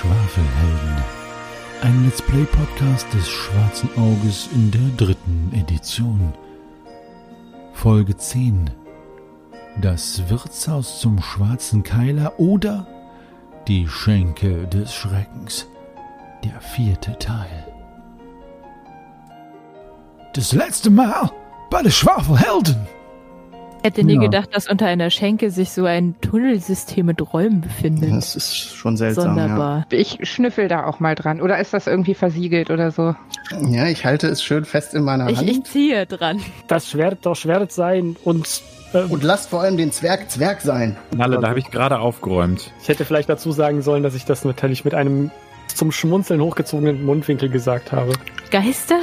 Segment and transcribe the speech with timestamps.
[0.00, 1.04] Schwafelhelden.
[1.82, 6.32] Ein Let's Play Podcast des Schwarzen Auges in der dritten Edition.
[7.74, 8.70] Folge 10.
[9.82, 12.86] Das Wirtshaus zum schwarzen Keiler oder
[13.68, 15.66] die Schenke des Schreckens.
[16.44, 17.66] Der vierte Teil.
[20.32, 21.30] Das letzte Mal
[21.68, 22.86] bei den Schwafelhelden.
[23.82, 24.20] Hätte nie Ja.
[24.20, 28.12] gedacht, dass unter einer Schenke sich so ein Tunnelsystem mit Räumen befindet.
[28.12, 29.36] Das ist schon seltsam.
[29.36, 29.86] Sonderbar.
[29.90, 31.40] Ich schnüffel da auch mal dran.
[31.40, 33.14] Oder ist das irgendwie versiegelt oder so?
[33.50, 33.68] Ja.
[33.68, 35.48] ja, ich halte es schön fest in meiner Ich, Hand.
[35.50, 36.40] ich ziehe dran.
[36.68, 38.62] Das Schwert doch Schwert sein und
[38.92, 40.96] äh, und lasst vor allem den Zwerg Zwerg sein.
[41.16, 42.72] Nalle, da habe ich gerade aufgeräumt.
[42.82, 45.30] ich hätte vielleicht dazu sagen sollen, dass ich das natürlich mit einem
[45.74, 48.12] zum Schmunzeln hochgezogenen Mundwinkel gesagt habe.
[48.50, 48.98] Geister?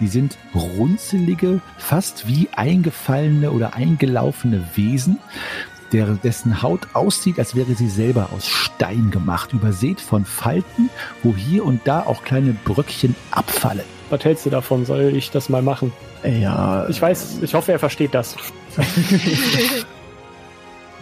[0.00, 5.18] Die sind runzelige, fast wie eingefallene oder eingelaufene Wesen,
[5.92, 10.90] der, dessen Haut aussieht, als wäre sie selber aus Stein gemacht, übersät von Falten,
[11.22, 13.84] wo hier und da auch kleine Bröckchen abfallen.
[14.10, 14.84] Was hältst du davon?
[14.84, 15.92] Soll ich das mal machen?
[16.24, 18.36] Ja, Ich weiß, ich hoffe, er versteht das.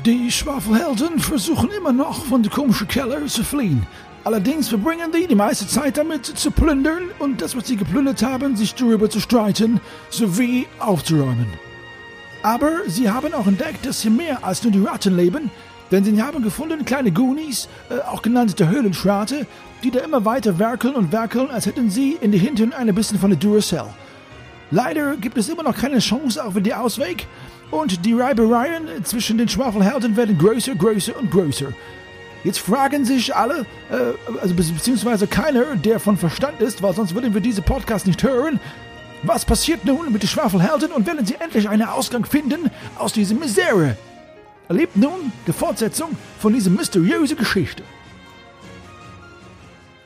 [0.05, 3.86] Die Schwafelhelden versuchen immer noch von der komischen Keller zu fliehen.
[4.25, 8.56] Allerdings verbringen die die meiste Zeit damit zu plündern und das, was sie geplündert haben,
[8.56, 11.47] sich darüber zu streiten sowie aufzuräumen.
[12.42, 15.50] Aber sie haben auch entdeckt, dass hier mehr als nur die Ratten leben,
[15.91, 19.47] denn sie haben gefunden kleine Goonies, äh, auch genannt der Höhlenschrate,
[19.83, 23.19] die da immer weiter werkeln und werkeln, als hätten sie in die Hintern ein bisschen
[23.19, 23.86] von der Duracell.
[24.70, 27.27] Leider gibt es immer noch keine Chance auf den Ausweg
[27.70, 31.72] und die Reibereien zwischen den Schwafelhelden werden größer, größer und größer.
[32.45, 37.14] Jetzt fragen sich alle, äh, also be- beziehungsweise keiner, der von Verstand ist, weil sonst
[37.14, 38.61] würden wir diese Podcast nicht hören.
[39.23, 43.35] Was passiert nun mit den Schwafelhelden und werden sie endlich einen Ausgang finden aus dieser
[43.35, 43.96] Misere?
[44.68, 47.83] Erlebt nun die Fortsetzung von dieser mysteriösen Geschichte.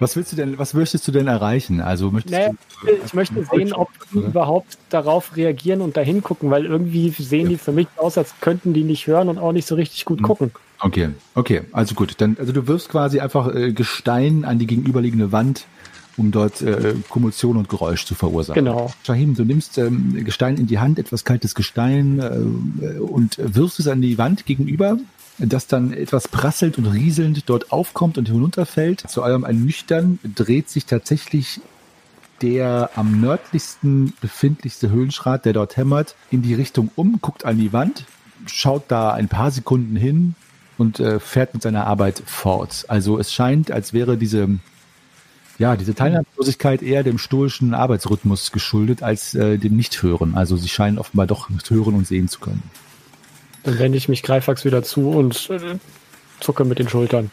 [0.01, 1.81] Was willst du denn, was möchtest du denn erreichen?
[1.81, 2.51] Also möchtest Naja,
[2.83, 7.49] du, ich möchte sehen, ob die überhaupt darauf reagieren und dahin gucken, weil irgendwie sehen
[7.49, 10.23] die für mich aus, als könnten die nicht hören und auch nicht so richtig gut
[10.23, 10.53] gucken.
[10.81, 12.15] Okay, okay, also gut.
[12.19, 15.67] Dann, also du wirfst quasi einfach äh, Gestein an die gegenüberliegende Wand,
[16.17, 18.65] um dort äh, Kommotion und Geräusch zu verursachen.
[18.65, 18.93] Genau.
[19.05, 23.89] Shahim, du nimmst ähm, Gestein in die Hand, etwas kaltes Gestein, äh, und wirfst es
[23.89, 24.99] an die Wand gegenüber,
[25.39, 29.09] das dann etwas prasselnd und rieselnd dort aufkommt und hinunterfällt.
[29.09, 31.61] Zu allem ein Nüchtern dreht sich tatsächlich
[32.43, 37.73] der am nördlichsten befindlichste Höhlenschrat, der dort hämmert, in die Richtung um, guckt an die
[37.73, 38.05] Wand,
[38.47, 40.35] schaut da ein paar Sekunden hin
[40.79, 42.85] und äh, fährt mit seiner Arbeit fort.
[42.89, 44.59] Also es scheint, als wäre diese
[45.59, 50.37] ja, diese Teilnahmslosigkeit eher dem stoischen Arbeitsrhythmus geschuldet als äh, dem Nichthören.
[50.37, 52.63] Also sie scheinen offenbar doch hören und sehen zu können.
[53.65, 55.79] Dann wende ich mich Greifax wieder zu und äh,
[56.39, 57.33] zucke mit den Schultern.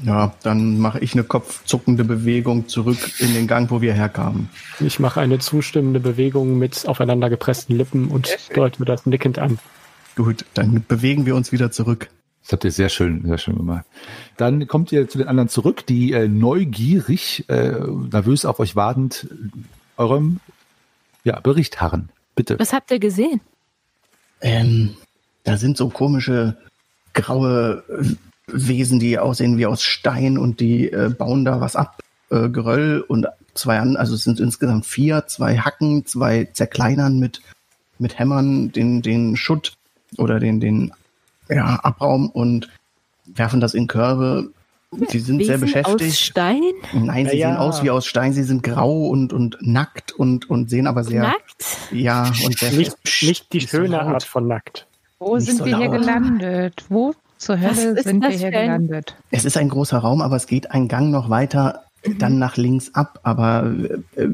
[0.00, 4.48] ja, dann mache ich eine kopfzuckende Bewegung zurück in den Gang, wo wir herkamen.
[4.78, 9.58] Ich mache eine zustimmende Bewegung mit aufeinander gepressten Lippen und deute mir das nickend an.
[10.14, 12.08] Gut, dann bewegen wir uns wieder zurück.
[12.50, 13.84] Das habt ihr sehr schön, sehr schön gemacht.
[14.36, 19.28] Dann kommt ihr zu den anderen zurück, die äh, neugierig, äh, nervös auf euch wartend,
[19.30, 19.60] äh,
[19.96, 20.40] eurem
[21.22, 22.08] ja, Bericht harren.
[22.34, 22.58] Bitte.
[22.58, 23.40] Was habt ihr gesehen?
[24.40, 24.96] Ähm,
[25.44, 26.56] da sind so komische
[27.14, 28.16] graue äh,
[28.48, 32.00] Wesen, die aussehen wie aus Stein und die äh, bauen da was ab.
[32.30, 37.42] Äh, Geröll und zwei an, also es sind insgesamt vier, zwei Hacken, zwei zerkleinern mit,
[38.00, 39.74] mit Hämmern den, den Schutt
[40.18, 40.92] oder den, den
[41.50, 42.68] ja, Abraum und
[43.26, 44.50] werfen das in Körbe.
[45.08, 46.18] Sie sind sehr Wesen Aus beschäftigt.
[46.18, 46.62] Stein?
[46.92, 50.50] Nein, sie Ja, sehen aus wie aus Stein, sie sind grau und, und nackt und,
[50.50, 51.22] und sehen aber sehr.
[51.22, 51.64] Nackt?
[51.92, 54.06] Ja, und sehr Nicht, nicht die so schöne laut.
[54.06, 54.86] Art von nackt.
[55.20, 56.00] Wo Nicht sind so wir hier laut.
[56.00, 56.84] gelandet?
[56.88, 58.52] Wo zur Hölle sind wir hier ein-
[58.88, 59.14] gelandet?
[59.30, 61.84] Es ist ein großer Raum, aber es geht ein Gang noch weiter,
[62.18, 63.20] dann nach links ab.
[63.22, 63.72] Aber
[64.16, 64.26] äh,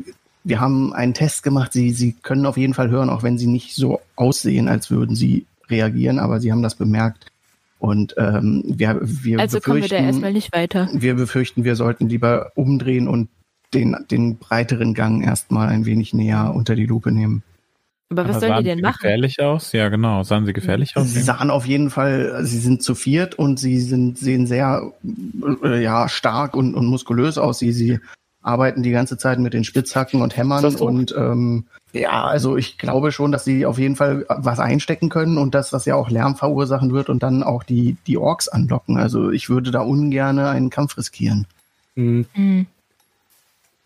[0.43, 1.73] wir haben einen Test gemacht.
[1.75, 5.17] Sie, Sie können auf jeden Fall hören, auch wenn Sie nicht so aussehen, als würden
[5.17, 6.18] Sie reagieren.
[6.18, 7.26] Aber Sie haben das bemerkt.
[7.78, 10.88] Und ähm, wir, wir Also kommen wir da befürchten, erstmal nicht weiter.
[10.92, 13.28] wir befürchten, wir sollten lieber umdrehen und
[13.74, 17.42] den, den breiteren Gang erstmal ein wenig näher unter die Lupe nehmen.
[18.08, 18.98] Aber was Aber sollen die sahen denn sie machen?
[19.02, 19.72] gefährlich aus?
[19.72, 20.22] Ja, genau.
[20.22, 21.12] Sahen sie gefährlich aus?
[21.12, 24.92] Sie sahen auf jeden Fall, sie sind zu viert und sie sind, sehen sehr
[25.64, 27.58] äh, ja, stark und, und muskulös aus.
[27.58, 27.98] Sie, sie
[28.46, 33.10] arbeiten die ganze Zeit mit den Spitzhacken und Hämmern und ähm, ja, also ich glaube
[33.10, 36.37] schon, dass sie auf jeden Fall was einstecken können und dass das ja auch Lärm
[36.37, 38.98] verursachen wird und dann auch die, die Orks anlocken.
[38.98, 41.46] Also ich würde da ungern einen Kampf riskieren.
[41.96, 42.26] Hm.
[42.34, 42.66] Hm,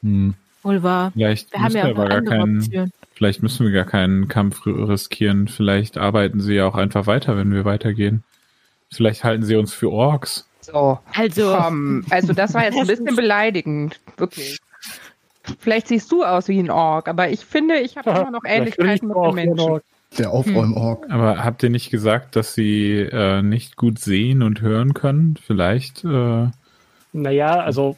[0.02, 0.34] Hm.
[0.62, 1.12] wohl wahr.
[1.12, 2.92] Vielleicht Wir haben müssen ja aber gar keinen, Optionen.
[3.14, 5.48] vielleicht müssen wir gar keinen Kampf riskieren.
[5.48, 8.24] Vielleicht arbeiten sie ja auch einfach weiter, wenn wir weitergehen.
[8.90, 10.46] Vielleicht halten sie uns für Orks.
[10.62, 12.04] So, Also, komm.
[12.10, 13.98] Also das war jetzt ein bisschen beleidigend.
[14.16, 14.58] Wirklich.
[15.58, 19.08] Vielleicht siehst du aus wie ein Ork, aber ich finde, ich habe immer noch Ähnlichkeiten
[19.08, 19.80] mit hier Menschen.
[20.18, 21.08] Der Aufräumorg.
[21.10, 25.36] Aber habt ihr nicht gesagt, dass sie äh, nicht gut sehen und hören können?
[25.44, 26.04] Vielleicht.
[26.04, 26.48] Äh,
[27.12, 27.96] Naja, also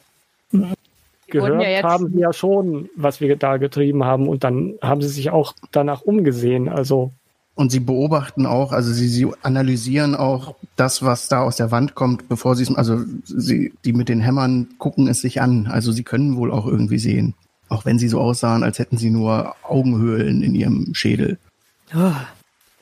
[1.27, 4.27] gehört ja jetzt- haben sie ja schon, was wir da getrieben haben.
[4.27, 6.69] Und dann haben sie sich auch danach umgesehen.
[6.69, 7.11] Also
[7.55, 11.93] Und sie beobachten auch, also sie, sie analysieren auch das, was da aus der Wand
[11.93, 15.67] kommt, bevor sie es, also sie, die mit den Hämmern gucken es sich an.
[15.67, 17.35] Also sie können wohl auch irgendwie sehen.
[17.69, 21.37] Auch wenn sie so aussahen, als hätten sie nur Augenhöhlen in ihrem Schädel.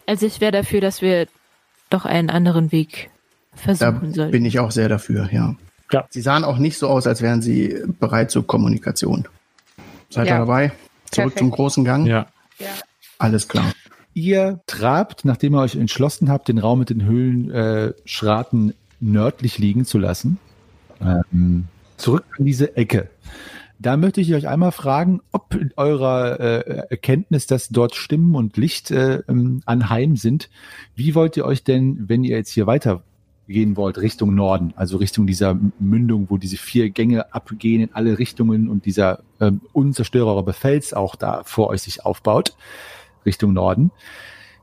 [0.06, 1.28] also ich wäre dafür, dass wir
[1.90, 3.10] doch einen anderen Weg
[3.52, 4.32] Da versuchen sollten.
[4.32, 5.56] bin ich auch sehr dafür, ja.
[5.92, 6.06] Ja.
[6.10, 9.28] Sie sahen auch nicht so aus, als wären sie bereit zur Kommunikation.
[10.10, 10.38] Seid ihr Ja.
[10.40, 10.68] dabei?
[11.12, 11.40] Zurück Perfekt.
[11.40, 12.06] zum großen Gang?
[12.06, 12.28] ja.
[13.18, 13.66] Alles klar.
[14.14, 19.86] Ihr trabt, nachdem ihr euch entschlossen habt, den Raum mit den Höhlenschraten äh, nördlich liegen
[19.86, 20.38] zu lassen,
[21.02, 21.66] ähm,
[21.98, 23.10] zurück an diese Ecke.
[23.80, 28.92] Da möchte ich euch einmal fragen, ob eurer äh, Erkenntnis, dass dort Stimmen und Licht
[28.92, 30.50] äh, ähm, anheim sind,
[30.96, 35.26] wie wollt ihr euch denn, wenn ihr jetzt hier weitergehen wollt, Richtung Norden, also Richtung
[35.26, 40.94] dieser Mündung, wo diese vier Gänge abgehen in alle Richtungen und dieser ähm, unzerstörbare Fels
[40.94, 42.54] auch da vor euch sich aufbaut,
[43.26, 43.92] Richtung Norden.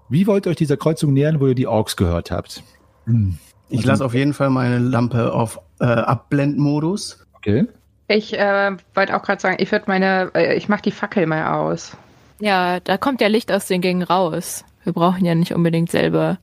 [0.09, 2.63] Wie wollt ihr euch dieser Kreuzung nähern, wo ihr die Orks gehört habt?
[3.05, 3.39] Hm,
[3.69, 7.27] Ich lasse auf jeden Fall meine Lampe auf äh, Abblendmodus.
[7.35, 7.67] Okay.
[8.09, 11.53] Ich äh, wollte auch gerade sagen, ich würde meine, äh, ich mache die Fackel mal
[11.53, 11.97] aus.
[12.41, 14.65] Ja, da kommt ja Licht aus den Gängen raus.
[14.85, 16.39] Wir brauchen ja nicht unbedingt selber.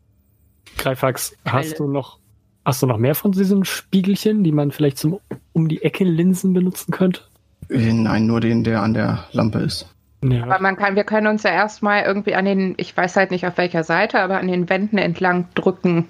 [0.78, 2.20] Greifax, hast du noch,
[2.66, 5.20] hast du noch mehr von diesen Spiegelchen, die man vielleicht zum
[5.54, 7.22] um die Ecke Linsen benutzen könnte?
[7.70, 9.88] Nein, nur den, der an der Lampe ist.
[10.32, 10.60] Aber Ja.
[10.60, 13.58] man kann, wir können uns ja erstmal irgendwie an den, ich weiß halt nicht auf
[13.58, 16.06] welcher Seite, aber an den Wänden entlang drücken.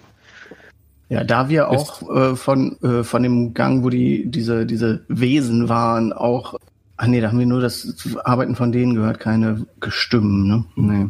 [1.09, 5.69] Ja, da wir auch äh, von, äh, von dem Gang, wo die, diese, diese Wesen
[5.69, 6.56] waren, auch.
[6.97, 10.65] Ah nee, da haben wir nur das Arbeiten von denen gehört, keine Gestimmen, ne?
[10.75, 11.09] Nee.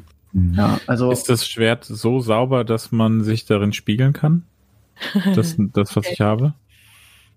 [0.57, 4.43] Ja, also Ist das Schwert so sauber, dass man sich darin spiegeln kann?
[5.33, 6.53] Das, das was ich habe?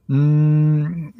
[0.08, 1.10] Mm,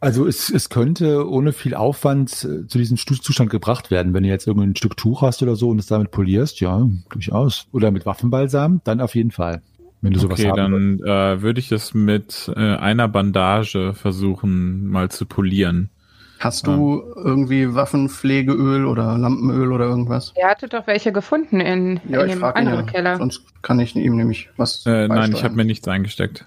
[0.00, 4.14] Also es, es könnte ohne viel Aufwand äh, zu diesem Zustand gebracht werden.
[4.14, 7.66] Wenn du jetzt irgendein Stück Tuch hast oder so und es damit polierst, ja, durchaus.
[7.72, 9.62] Oder mit Waffenbalsam, dann auf jeden Fall.
[10.00, 14.86] Wenn du sowas Okay, haben dann äh, würde ich es mit äh, einer Bandage versuchen,
[14.88, 15.90] mal zu polieren.
[16.38, 20.34] hast du irgendwie Waffenpflegeöl oder Lampenöl oder irgendwas?
[20.36, 23.16] Ihr hattet doch welche gefunden in, in dem anderen Keller.
[23.16, 24.84] Sonst kann ich ihm nämlich was.
[24.84, 26.46] Äh, nein, ich habe mir nichts eingesteckt.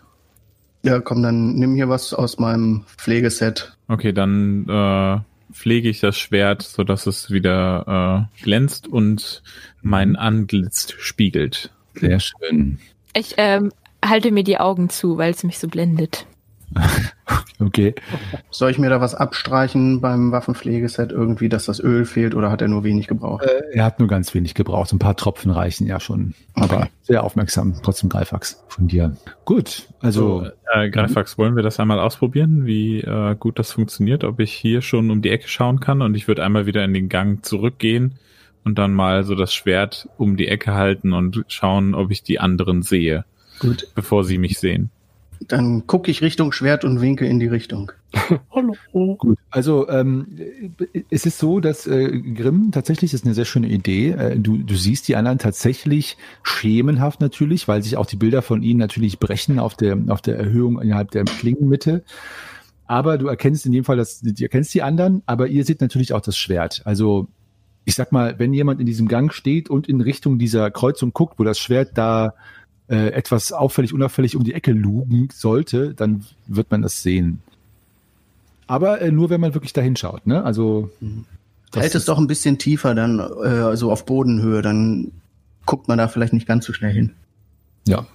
[0.83, 3.75] Ja, komm, dann nimm hier was aus meinem Pflegeset.
[3.87, 5.19] Okay, dann äh,
[5.53, 9.43] pflege ich das Schwert, so dass es wieder äh, glänzt und
[9.81, 11.71] mein Antlitz spiegelt.
[11.95, 12.79] Sehr schön.
[13.13, 13.71] Ich ähm,
[14.05, 16.25] halte mir die Augen zu, weil es mich so blendet.
[17.59, 17.95] Okay.
[18.51, 22.61] Soll ich mir da was abstreichen beim Waffenpflegeset irgendwie, dass das Öl fehlt oder hat
[22.61, 23.43] er nur wenig gebraucht?
[23.45, 24.93] Äh, er hat nur ganz wenig gebraucht.
[24.93, 26.33] Ein paar Tropfen reichen ja schon.
[26.53, 26.89] Aber Okay.
[27.01, 29.15] sehr aufmerksam, trotzdem Greifax von dir.
[29.45, 34.23] Gut, also So, äh, Greifax, wollen wir das einmal ausprobieren, wie äh, gut das funktioniert,
[34.23, 36.93] ob ich hier schon um die Ecke schauen kann und ich würde einmal wieder in
[36.93, 38.19] den Gang zurückgehen
[38.63, 42.39] und dann mal so das Schwert um die Ecke halten und schauen, ob ich die
[42.39, 43.25] anderen sehe,
[43.59, 43.87] Gut.
[43.95, 44.91] bevor sie mich sehen.
[45.47, 47.91] Dann gucke ich Richtung Schwert und winke in die Richtung.
[48.51, 49.15] Hallo.
[49.15, 50.27] Gut, also ähm,
[51.09, 54.11] es ist so, dass äh, Grimm tatsächlich ist eine sehr schöne Idee.
[54.11, 58.63] Äh, du, du siehst die anderen tatsächlich schemenhaft natürlich, weil sich auch die Bilder von
[58.63, 62.03] ihnen natürlich brechen auf der auf der Erhöhung innerhalb der Klingenmitte.
[62.85, 66.13] Aber du erkennst in dem Fall, dass du erkennst die anderen, aber ihr seht natürlich
[66.13, 66.81] auch das Schwert.
[66.85, 67.27] Also
[67.87, 71.39] ich sag mal, wenn jemand in diesem Gang steht und in Richtung dieser Kreuzung guckt,
[71.39, 72.33] wo das Schwert da
[72.89, 77.41] äh, etwas auffällig, unauffällig um die Ecke lugen sollte, dann wird man das sehen.
[78.67, 80.43] Aber äh, nur, wenn man wirklich dahin schaut, ne?
[80.43, 80.89] Also
[81.71, 85.11] das Hält es doch ein bisschen tiefer, dann äh, so auf Bodenhöhe, dann
[85.65, 87.13] guckt man da vielleicht nicht ganz so schnell hin.
[87.87, 88.05] ja.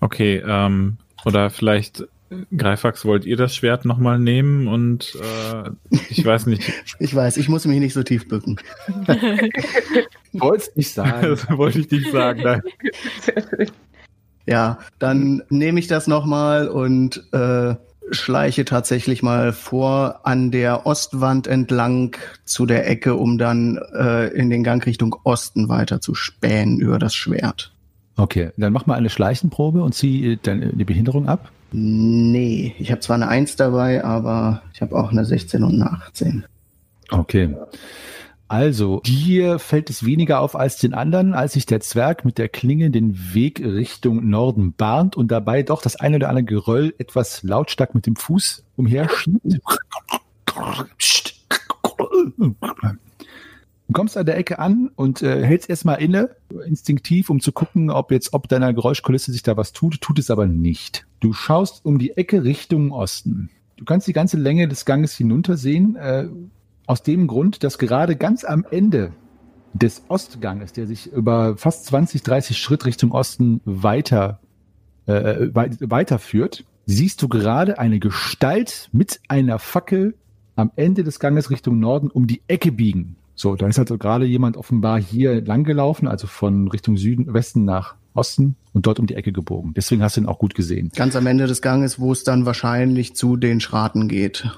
[0.00, 5.70] Okay, ähm, oder vielleicht äh, Greifax, wollt ihr das Schwert nochmal nehmen und äh,
[6.10, 8.58] ich weiß nicht, Ich weiß, ich muss mich nicht so tief bücken.
[10.34, 11.22] Wollt's nicht sagen.
[11.22, 12.42] das wollte ich nicht sagen.
[12.42, 12.62] Nein.
[14.46, 17.74] Ja, dann nehme ich das nochmal und äh,
[18.10, 24.50] schleiche tatsächlich mal vor an der Ostwand entlang zu der Ecke, um dann äh, in
[24.50, 27.72] den Gang Richtung Osten weiter zu spähen über das Schwert.
[28.16, 31.50] Okay, dann mach mal eine Schleichenprobe und zieh äh, deine, die Behinderung ab.
[31.72, 35.90] Nee, ich habe zwar eine 1 dabei, aber ich habe auch eine 16 und eine
[35.90, 36.44] 18.
[37.10, 37.54] Okay.
[38.48, 42.48] Also, dir fällt es weniger auf als den anderen, als sich der Zwerg mit der
[42.48, 47.42] Klinge den Weg Richtung Norden bahnt und dabei doch das eine oder andere Geröll etwas
[47.42, 49.40] lautstark mit dem Fuß umherschiebt.
[53.86, 56.30] Du kommst an der Ecke an und äh, hältst erstmal inne,
[56.66, 60.30] instinktiv, um zu gucken, ob jetzt ob deiner Geräuschkulisse sich da was tut, tut es
[60.30, 61.06] aber nicht.
[61.20, 63.50] Du schaust um die Ecke Richtung Osten.
[63.76, 66.28] Du kannst die ganze Länge des Ganges hinuntersehen, äh,
[66.86, 69.12] aus dem Grund, dass gerade ganz am Ende
[69.72, 74.40] des Ostganges, der sich über fast 20, 30 Schritt Richtung Osten weiter
[75.06, 80.14] äh, weit, weiterführt, siehst du gerade eine Gestalt mit einer Fackel
[80.56, 83.16] am Ende des Ganges Richtung Norden um die Ecke biegen.
[83.34, 87.64] So, da ist also gerade jemand offenbar hier lang gelaufen, also von Richtung Süden, Westen
[87.64, 89.74] nach Osten und dort um die Ecke gebogen.
[89.74, 90.90] Deswegen hast du ihn auch gut gesehen.
[90.94, 94.48] Ganz am Ende des Ganges, wo es dann wahrscheinlich zu den Schraten geht.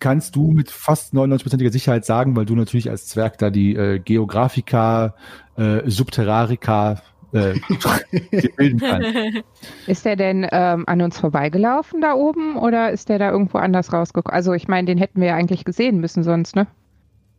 [0.00, 3.98] Kannst du mit fast 99%iger Sicherheit sagen, weil du natürlich als Zwerg da die äh,
[3.98, 5.14] Geografika,
[5.56, 7.54] äh, Subterrarika äh,
[8.56, 9.44] bilden kannst.
[9.86, 13.92] Ist der denn ähm, an uns vorbeigelaufen da oben oder ist der da irgendwo anders
[13.92, 14.34] rausgekommen?
[14.34, 16.66] Also ich meine, den hätten wir ja eigentlich gesehen müssen sonst, ne?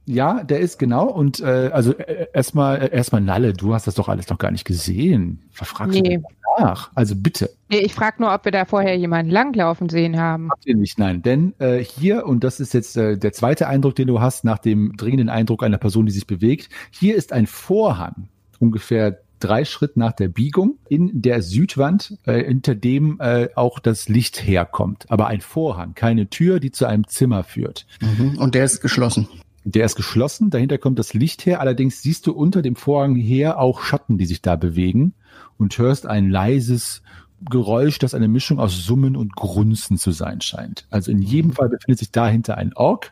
[0.05, 3.95] Ja, der ist genau und äh, also äh, erstmal äh, erstmal Nalle, du hast das
[3.95, 5.41] doch alles noch gar nicht gesehen.
[5.51, 6.17] Verfragst Nee.
[6.17, 6.23] du
[6.59, 6.91] nach?
[6.93, 7.49] Also bitte.
[7.69, 10.49] Nee, ich frage nur, ob wir da vorher jemanden langlaufen sehen haben.
[10.51, 11.21] Habt ihr nicht, nein.
[11.21, 14.59] Denn äh, hier, und das ist jetzt äh, der zweite Eindruck, den du hast, nach
[14.59, 18.27] dem dringenden Eindruck einer Person, die sich bewegt, hier ist ein Vorhang,
[18.59, 24.07] ungefähr drei Schritt nach der Biegung, in der Südwand, äh, hinter dem äh, auch das
[24.07, 25.05] Licht herkommt.
[25.09, 27.85] Aber ein Vorhang, keine Tür, die zu einem Zimmer führt.
[28.01, 28.37] Mhm.
[28.37, 29.27] Und der ist geschlossen.
[29.65, 33.59] Der ist geschlossen, dahinter kommt das Licht her, allerdings siehst du unter dem Vorhang her
[33.59, 35.13] auch Schatten, die sich da bewegen
[35.57, 37.01] und hörst ein leises
[37.49, 40.85] Geräusch, das eine Mischung aus Summen und Grunzen zu sein scheint.
[40.89, 43.11] Also in jedem Fall befindet sich dahinter ein Ork.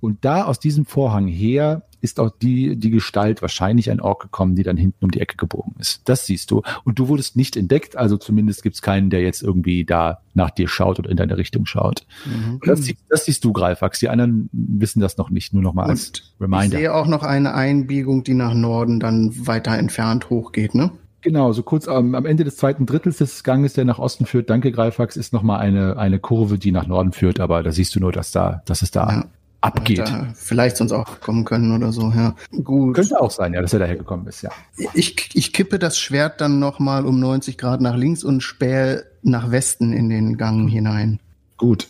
[0.00, 4.54] Und da aus diesem Vorhang her ist auch die, die Gestalt wahrscheinlich ein Ork gekommen,
[4.54, 6.02] die dann hinten um die Ecke gebogen ist.
[6.04, 6.62] Das siehst du.
[6.84, 10.50] Und du wurdest nicht entdeckt, also zumindest gibt es keinen, der jetzt irgendwie da nach
[10.50, 12.06] dir schaut oder in deine Richtung schaut.
[12.24, 12.60] Mhm.
[12.64, 13.98] Das, das siehst du, Greifax.
[13.98, 16.78] Die anderen wissen das noch nicht, nur noch mal als Und ich Reminder.
[16.78, 20.90] sehe auch noch eine Einbiegung, die nach Norden dann weiter entfernt hochgeht, ne?
[21.22, 24.48] Genau, so kurz am, am Ende des zweiten Drittels des Ganges, der nach Osten führt,
[24.48, 28.00] danke Greifax, ist nochmal eine, eine Kurve, die nach Norden führt, aber da siehst du
[28.00, 29.24] nur, dass da, dass es da Ja.
[29.60, 30.10] Abgeht.
[30.34, 32.34] Vielleicht sonst auch kommen können oder so, ja.
[32.64, 32.94] Gut.
[32.94, 34.50] Könnte auch sein, ja, dass er daher gekommen ist, ja.
[34.94, 39.50] Ich, ich kippe das Schwert dann nochmal um 90 Grad nach links und spähe nach
[39.50, 41.20] Westen in den Gang hinein.
[41.56, 41.88] Gut.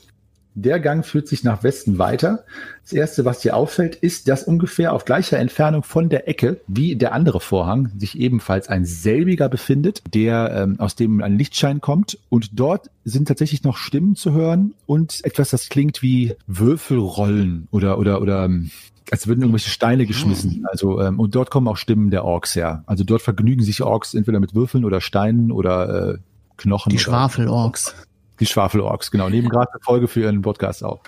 [0.62, 2.44] Der Gang führt sich nach Westen weiter.
[2.82, 6.96] Das erste, was dir auffällt, ist, dass ungefähr auf gleicher Entfernung von der Ecke wie
[6.96, 12.18] der andere Vorhang sich ebenfalls ein selbiger befindet, der ähm, aus dem ein Lichtschein kommt.
[12.28, 17.98] Und dort sind tatsächlich noch Stimmen zu hören und etwas, das klingt wie Würfelrollen oder
[17.98, 18.70] oder oder ähm,
[19.10, 20.66] als würden irgendwelche Steine geschmissen.
[20.70, 22.84] Also ähm, und dort kommen auch Stimmen der Orks her.
[22.86, 26.18] Also dort vergnügen sich Orks entweder mit Würfeln oder Steinen oder äh,
[26.58, 26.90] Knochen.
[26.90, 27.94] Die Schwafelorks.
[28.40, 29.28] Die Schwafelorks, genau.
[29.28, 31.00] Nehmen gerade eine Folge für ihren Podcast auf.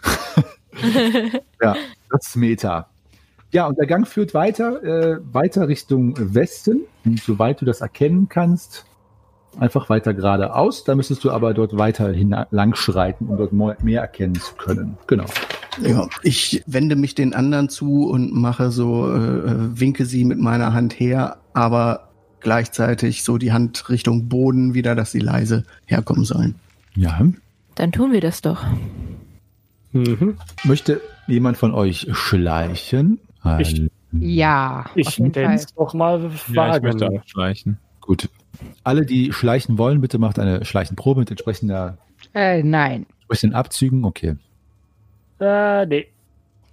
[1.62, 1.76] ja,
[2.10, 2.88] das ist Meta.
[3.50, 6.82] Ja, und der Gang führt weiter, äh, weiter Richtung Westen.
[7.04, 8.86] Und soweit du das erkennen kannst,
[9.58, 10.84] einfach weiter geradeaus.
[10.84, 14.96] Da müsstest du aber dort weiter hina- langschreiten, um dort mehr erkennen zu können.
[15.06, 15.26] Genau.
[15.80, 20.38] Ja, ich wende mich den anderen zu und mache so, äh, äh, winke sie mit
[20.38, 22.08] meiner Hand her, aber
[22.40, 26.56] gleichzeitig so die Hand Richtung Boden wieder, dass sie leise herkommen sollen.
[26.94, 27.20] Ja.
[27.74, 28.64] Dann tun wir das doch.
[29.92, 30.36] Mhm.
[30.64, 33.18] Möchte jemand von euch schleichen?
[33.58, 33.88] Ich.
[34.12, 37.18] Ja, Ich nenne es doch mal Ja, ich möchte wagen.
[37.18, 37.78] auch schleichen.
[38.00, 38.28] Gut.
[38.84, 41.96] Alle, die schleichen wollen, bitte macht eine Schleichenprobe mit entsprechender,
[42.34, 43.06] Äh, nein.
[43.20, 44.04] entsprechenden Abzügen.
[44.04, 44.36] Okay.
[45.40, 46.06] Äh, nee.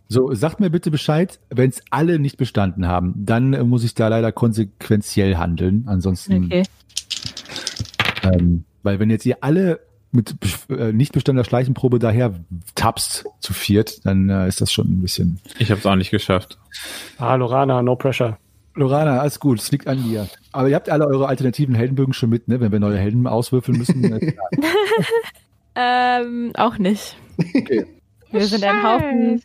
[0.10, 3.94] So, sagt mir bitte Bescheid, wenn es alle nicht bestanden haben, dann äh, muss ich
[3.96, 5.84] da leider konsequenziell handeln.
[5.88, 6.64] Ansonsten, Okay.
[8.24, 9.80] ähm, weil wenn jetzt ihr alle
[10.12, 10.36] mit
[10.70, 12.34] äh, nicht bestandener Schleichenprobe daher
[12.76, 15.40] tapst zu viert, dann äh, ist das schon ein bisschen.
[15.58, 16.58] Ich habe es auch nicht geschafft.
[17.18, 18.38] Ah, Lorana, no pressure.
[18.76, 20.28] Lorana, alles gut, es liegt an dir.
[20.52, 22.60] Aber ihr habt alle eure alternativen Heldenbögen schon mit, ne?
[22.60, 24.04] Wenn wir neue Helden auswürfeln müssen.
[24.04, 24.34] äh.
[25.76, 27.16] Ähm, auch nicht.
[27.56, 27.86] Okay.
[28.32, 29.42] Wir sind ein Haufen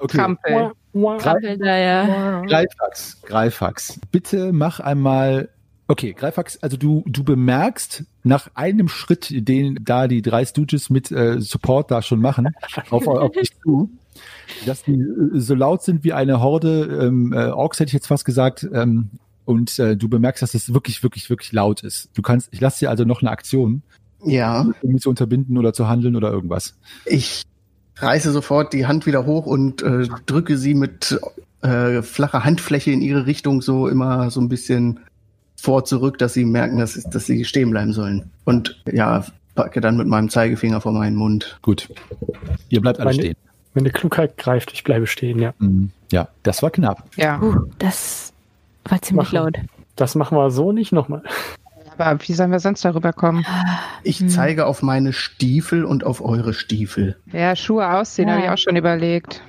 [0.00, 0.16] okay.
[0.16, 2.40] Trampel da ja.
[2.42, 5.48] Greifax, Greifax, bitte mach einmal.
[5.90, 11.10] Okay, Greifax, also du, du bemerkst nach einem Schritt, den da die drei Stooges mit
[11.10, 12.50] äh, Support da schon machen,
[12.90, 13.90] auf, auf dich zu,
[14.66, 18.06] dass die äh, so laut sind wie eine Horde ähm, äh, Orks, hätte ich jetzt
[18.06, 19.10] fast gesagt, ähm,
[19.46, 22.08] und äh, du bemerkst, dass es wirklich, wirklich, wirklich laut ist.
[22.14, 23.82] Du kannst, ich lasse dir also noch eine Aktion,
[24.24, 26.76] Ja, um mich zu unterbinden oder zu handeln oder irgendwas.
[27.04, 27.42] ich
[27.96, 31.18] reiße sofort die Hand wieder hoch und äh, drücke sie mit
[31.62, 35.00] äh, flache Handfläche in ihre Richtung so immer so ein bisschen
[35.60, 38.30] vor zurück, dass sie merken, dass, dass sie stehen bleiben sollen.
[38.44, 39.24] Und ja,
[39.54, 41.58] packe dann mit meinem Zeigefinger vor meinen Mund.
[41.62, 41.88] Gut.
[42.68, 43.36] Ihr bleibt alle Meine- stehen.
[43.74, 45.54] Meine Klugheit greift, ich bleibe stehen, ja.
[45.60, 45.90] Mhm.
[46.10, 47.04] Ja, das war knapp.
[47.16, 48.32] Ja, Uh, das
[48.84, 49.44] war ziemlich Machen.
[49.44, 49.58] laut.
[49.94, 51.22] Das machen wir so nicht nochmal.
[51.96, 53.44] aber wie sollen wir sonst darüber kommen?
[54.02, 54.28] Ich Hm.
[54.28, 57.16] zeige auf meine Stiefel und auf eure Stiefel.
[57.32, 58.34] Ja, Schuhe ausziehen, Ja.
[58.36, 59.40] habe ich auch schon überlegt.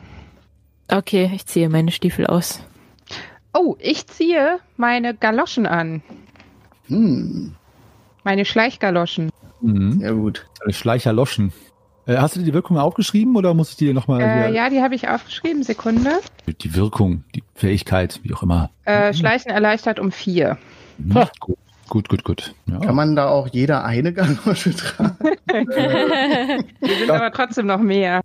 [0.87, 2.59] Okay, ich ziehe meine Stiefel aus.
[3.53, 6.01] Oh, ich ziehe meine Galoschen an.
[6.87, 7.53] Hm,
[8.23, 9.29] Meine Schleichgaloschen.
[9.61, 9.99] Mhm.
[9.99, 10.47] sehr gut.
[10.69, 11.51] Schleicher Loschen.
[12.07, 14.81] Äh, hast du dir die Wirkung aufgeschrieben oder muss ich die nochmal Äh, ja, die
[14.81, 15.63] habe ich aufgeschrieben.
[15.63, 16.09] Sekunde.
[16.61, 18.71] Die Wirkung, die Fähigkeit, wie auch immer.
[18.85, 20.57] Äh, Schleichen erleichtert um vier.
[20.97, 21.13] Mhm.
[21.15, 21.29] Ha.
[21.39, 21.57] Gut,
[21.89, 22.23] gut, gut.
[22.23, 22.55] gut.
[22.65, 22.79] Ja.
[22.79, 25.15] Kann man da auch jeder eine Galosche tragen?
[25.51, 27.15] Die sind Ja.
[27.15, 28.21] aber trotzdem noch mehr.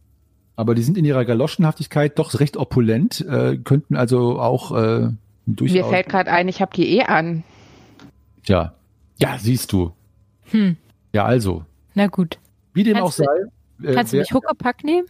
[0.56, 5.12] Aber die sind in ihrer Galoschenhaftigkeit doch recht opulent, äh, könnten also auch äh, Mir
[5.46, 5.90] durchaus.
[5.90, 7.44] fällt gerade ein, ich habe die eh an.
[8.46, 8.72] ja.
[9.18, 9.92] ja, siehst du.
[10.50, 10.76] Hm,
[11.12, 11.64] Ja, also.
[11.94, 12.38] na gut.
[12.72, 13.30] Wie dem Kannst auch du-
[13.82, 13.90] sei.
[13.90, 15.06] äh, Kannst du mich Huckepack nehmen?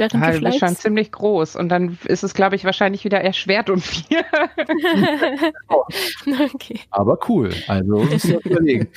[0.00, 1.56] Während Ja, du du bist schon ziemlich groß.
[1.56, 4.24] Und dann ist es, glaube ich, wahrscheinlich wieder erschwert um vier.
[6.54, 6.80] okay.
[6.90, 7.50] aber cool.
[7.68, 8.02] Also,
[8.44, 8.88] überlegen.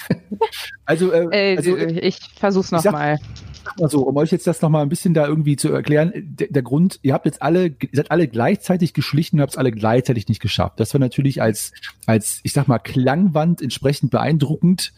[0.86, 3.20] Also, äh, Äh, also ich versuch's ich sag- nochmal.
[3.66, 6.48] sag mal so, um euch jetzt das nochmal ein bisschen da irgendwie zu erklären, der,
[6.50, 9.72] der Grund, ihr habt jetzt alle, ihr seid alle gleichzeitig geschlichen und habt es alle
[9.72, 10.80] gleichzeitig nicht geschafft.
[10.80, 11.72] Das war natürlich als,
[12.06, 14.94] als, ich sag mal, Klangwand entsprechend beeindruckend.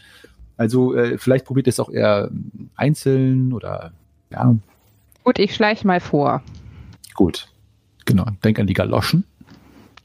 [0.57, 2.29] Also äh, vielleicht probiert ihr es auch eher
[2.75, 3.91] einzeln oder
[4.31, 4.55] ja,
[5.25, 6.41] Gut, ich schleich mal vor.
[7.15, 7.47] gut.
[8.05, 8.25] Genau.
[8.43, 9.23] Denk an die Galoschen.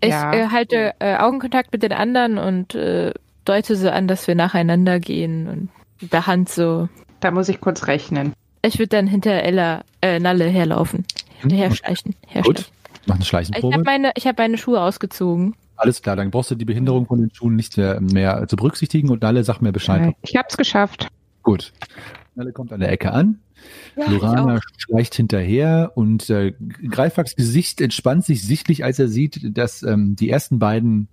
[0.01, 0.33] Ich Ja.
[0.33, 3.13] äh, halte äh, Augenkontakt mit den anderen und äh,
[3.45, 5.69] deute so an, dass wir nacheinander gehen und
[6.01, 6.89] mit der Hand so.
[7.21, 8.33] Da muss ich kurz rechnen.
[8.63, 11.05] Ich würde dann hinter Ella, äh, Nalle herlaufen.
[11.41, 12.15] Hinterher schleichen.
[12.23, 12.27] Gut.
[12.33, 12.67] herschleichen.
[13.07, 13.75] Mach eine Ich Schleichenprobe.
[13.75, 15.55] habe meine, ich hab meine Schuhe ausgezogen.
[15.77, 19.11] Alles klar, dann brauchst du die Behinderung von den Schuhen nicht mehr, mehr zu berücksichtigen
[19.11, 20.15] und alle sag mir Bescheid.
[20.23, 21.09] Ich hab's geschafft.
[21.43, 21.73] Gut.
[22.35, 23.41] Nalle kommt an der Ecke an.
[23.97, 26.53] Ja, Lorana schleicht hinterher und äh,
[26.89, 31.09] Greifwachs Gesicht entspannt sich sichtlich, als er sieht, dass ähm, die ersten beiden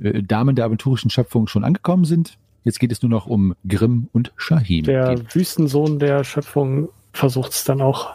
[0.00, 2.38] äh, Damen der aventurischen Schöpfung schon angekommen sind.
[2.64, 4.84] Jetzt geht es nur noch um Grimm und Shahim.
[4.84, 8.14] Der Die- Wüstensohn der Schöpfung versucht es dann auch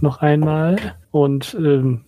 [0.00, 0.76] noch einmal
[1.10, 2.02] und ähm,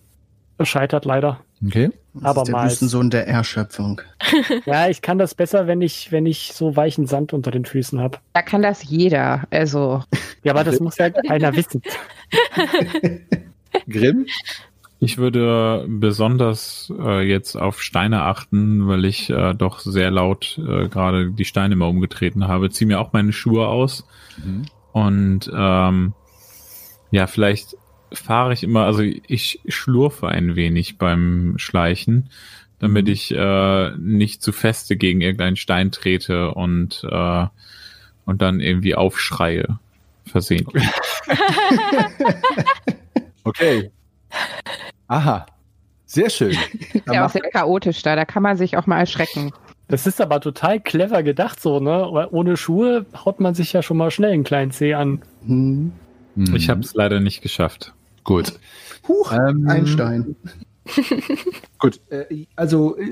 [0.61, 1.39] scheitert leider.
[1.65, 1.89] Okay.
[2.21, 2.65] Das Aber ist der mal.
[2.69, 4.01] Wüstensohn der Erschöpfung.
[4.65, 7.99] Ja, ich kann das besser, wenn ich, wenn ich so weichen Sand unter den Füßen
[7.99, 8.17] habe.
[8.33, 9.43] Da kann das jeder.
[9.51, 10.03] Also,
[10.43, 11.81] Ja, aber das muss ja einer wissen.
[13.89, 14.25] Grimm?
[14.99, 20.87] Ich würde besonders äh, jetzt auf Steine achten, weil ich äh, doch sehr laut äh,
[20.87, 22.71] gerade die Steine mal umgetreten habe.
[22.71, 24.07] Zieh mir auch meine Schuhe aus
[24.43, 24.65] Mhm.
[24.93, 26.13] und ähm,
[27.11, 27.75] ja, vielleicht
[28.11, 32.29] fahre ich immer, also ich schlurfe ein wenig beim Schleichen,
[32.79, 37.45] damit ich äh, nicht zu feste gegen irgendeinen Stein trete und äh,
[38.25, 39.79] und dann irgendwie aufschreie
[40.25, 40.83] versehentlich.
[43.47, 43.91] Okay.
[45.07, 45.45] Aha.
[46.05, 46.57] Sehr schön.
[47.05, 48.17] Dann ja, auch sehr chaotisch da.
[48.17, 49.51] Da kann man sich auch mal erschrecken.
[49.87, 52.09] Das ist aber total clever gedacht so, ne?
[52.11, 55.21] Weil ohne Schuhe haut man sich ja schon mal schnell einen kleinen Zeh an.
[55.45, 55.93] Hm.
[56.35, 56.55] Mhm.
[56.55, 57.93] Ich habe es leider nicht geschafft.
[58.27, 58.59] Gut.
[59.07, 60.35] Huch, Ähm, ein Stein.
[61.79, 63.05] Gut, äh, also äh,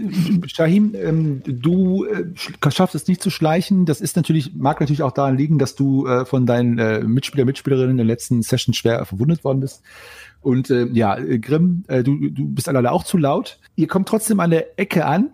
[0.48, 3.86] Shahim, ähm, du äh, sch- schaffst es nicht zu schleichen.
[3.86, 7.98] Das ist natürlich, mag natürlich auch daran liegen, dass du von deinen Mitspieler, Mitspielerinnen in
[7.98, 9.84] der letzten Session schwer verwundet worden bist.
[10.42, 13.58] Und ja, Grimm, du, du bist alle auch zu laut.
[13.78, 15.32] Ihr kommt trotzdem an der Ecke an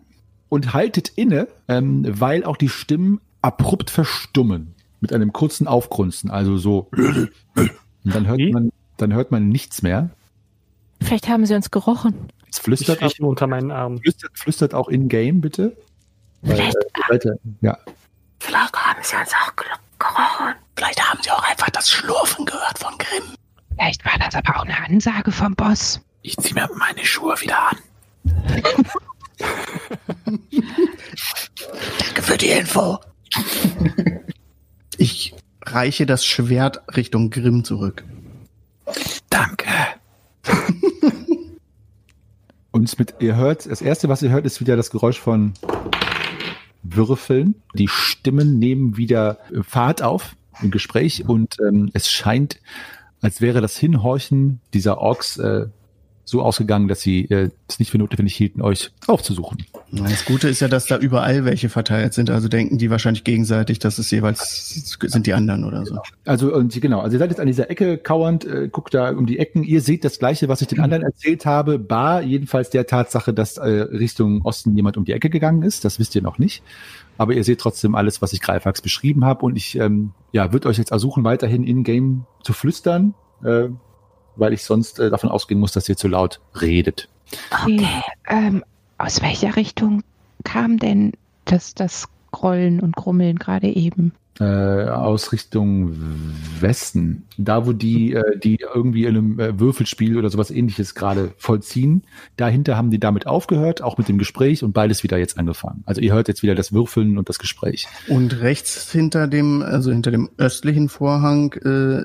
[0.49, 6.29] und haltet inne, ähm, weil auch die Stimmen abrupt verstummen mit einem kurzen Aufgrunzen.
[6.29, 6.89] Also so.
[8.03, 10.09] Und dann hört man, dann hört man nichts mehr.
[11.01, 12.29] Vielleicht haben sie uns gerochen.
[12.49, 13.99] Es Ich flüstert, rieche unter meinen Armen.
[13.99, 15.75] flüstert, flüstert auch in-game, bitte.
[16.41, 16.71] Weil, äh,
[17.09, 17.77] Leute, ja.
[18.39, 20.55] Vielleicht haben sie uns auch gerochen.
[20.75, 23.35] Vielleicht haben sie auch einfach das Schlurfen gehört von Grimm.
[23.75, 26.01] Vielleicht war das aber auch eine Ansage vom Boss.
[26.23, 27.77] Ich zieh mir meine Schuhe wieder an.
[31.99, 32.99] Danke für die Info.
[34.97, 35.33] Ich
[35.63, 38.03] reiche das Schwert Richtung Grimm zurück.
[39.29, 39.67] Danke.
[42.71, 45.53] Und mit, ihr hört, das erste, was ihr hört, ist wieder das Geräusch von
[46.83, 47.55] Würfeln.
[47.73, 52.59] Die Stimmen nehmen wieder äh, Fahrt auf im Gespräch und ähm, es scheint,
[53.21, 55.67] als wäre das Hinhorchen dieser Orks äh,
[56.23, 59.65] so ausgegangen, dass sie äh, es nicht für notwendig hielten, euch aufzusuchen.
[59.91, 62.29] Das Gute ist ja, dass da überall welche verteilt sind.
[62.29, 65.97] Also denken die wahrscheinlich gegenseitig, dass es jeweils sind die anderen oder so.
[66.25, 69.25] Also und genau, also ihr seid jetzt an dieser Ecke kauernd, äh, guckt da um
[69.25, 69.63] die Ecken.
[69.63, 73.57] Ihr seht das Gleiche, was ich den anderen erzählt habe, bar jedenfalls der Tatsache, dass
[73.57, 75.83] äh, Richtung Osten jemand um die Ecke gegangen ist.
[75.83, 76.63] Das wisst ihr noch nicht.
[77.17, 79.45] Aber ihr seht trotzdem alles, was ich Greifax beschrieben habe.
[79.45, 83.67] Und ich ähm, ja, würde euch jetzt ersuchen, weiterhin in-game zu flüstern, äh,
[84.35, 87.07] weil ich sonst äh, davon ausgehen muss, dass ihr zu laut redet.
[87.51, 87.87] Okay.
[88.27, 88.63] Ähm,
[88.97, 90.03] aus welcher Richtung
[90.43, 91.13] kam denn
[91.45, 94.13] das, das Grollen und Grummeln gerade eben?
[94.39, 95.93] Äh, aus Richtung
[96.59, 97.25] Westen.
[97.37, 102.03] Da, wo die, äh, die irgendwie in einem äh, Würfelspiel oder sowas ähnliches gerade vollziehen.
[102.37, 105.83] Dahinter haben die damit aufgehört, auch mit dem Gespräch und beides wieder jetzt angefangen.
[105.85, 107.87] Also ihr hört jetzt wieder das Würfeln und das Gespräch.
[108.07, 112.01] Und rechts hinter dem, also hinter dem östlichen Vorhang, äh,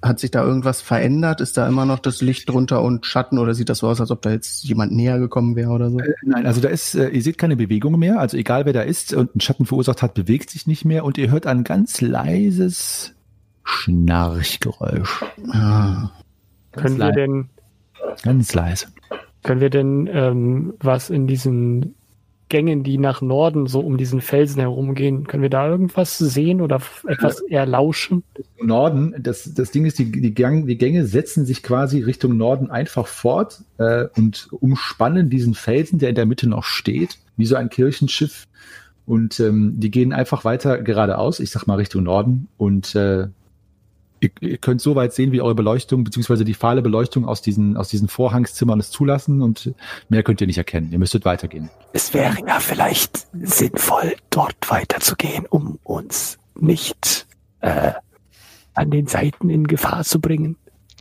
[0.00, 1.40] hat sich da irgendwas verändert?
[1.40, 4.10] Ist da immer noch das Licht drunter und Schatten oder sieht das so aus, als
[4.10, 5.98] ob da jetzt jemand näher gekommen wäre oder so?
[5.98, 8.20] Äh, Nein, also da ist, äh, ihr seht keine Bewegung mehr.
[8.20, 11.18] Also egal wer da ist und einen Schatten verursacht hat, bewegt sich nicht mehr und
[11.18, 13.14] ihr hört ein ganz leises
[13.64, 15.24] Schnarchgeräusch.
[15.50, 16.10] Ah.
[16.72, 17.14] Können wir leise.
[17.14, 17.48] denn,
[18.22, 18.86] Ganz leise.
[19.42, 21.94] können wir denn ähm, was in diesen
[22.48, 26.80] Gängen, die nach Norden so um diesen Felsen herumgehen, können wir da irgendwas sehen oder
[27.06, 28.22] etwas erlauschen?
[28.62, 32.70] Norden, das, das Ding ist, die, die, Gang, die Gänge setzen sich quasi Richtung Norden
[32.70, 37.56] einfach fort äh, und umspannen diesen Felsen, der in der Mitte noch steht, wie so
[37.56, 38.46] ein Kirchenschiff.
[39.06, 42.48] Und ähm, die gehen einfach weiter geradeaus, ich sag mal Richtung Norden.
[42.58, 43.28] Und äh,
[44.20, 47.76] ihr, ihr könnt so weit sehen, wie eure Beleuchtung, beziehungsweise die fahle Beleuchtung aus diesen,
[47.76, 49.42] aus diesen Vorhangszimmern es zulassen.
[49.42, 49.72] Und
[50.08, 50.90] mehr könnt ihr nicht erkennen.
[50.92, 51.70] Ihr müsstet weitergehen.
[51.92, 57.26] Es wäre ja vielleicht sinnvoll, dort weiterzugehen, um uns nicht
[57.60, 57.92] äh,
[58.74, 60.56] an den Seiten in Gefahr zu bringen.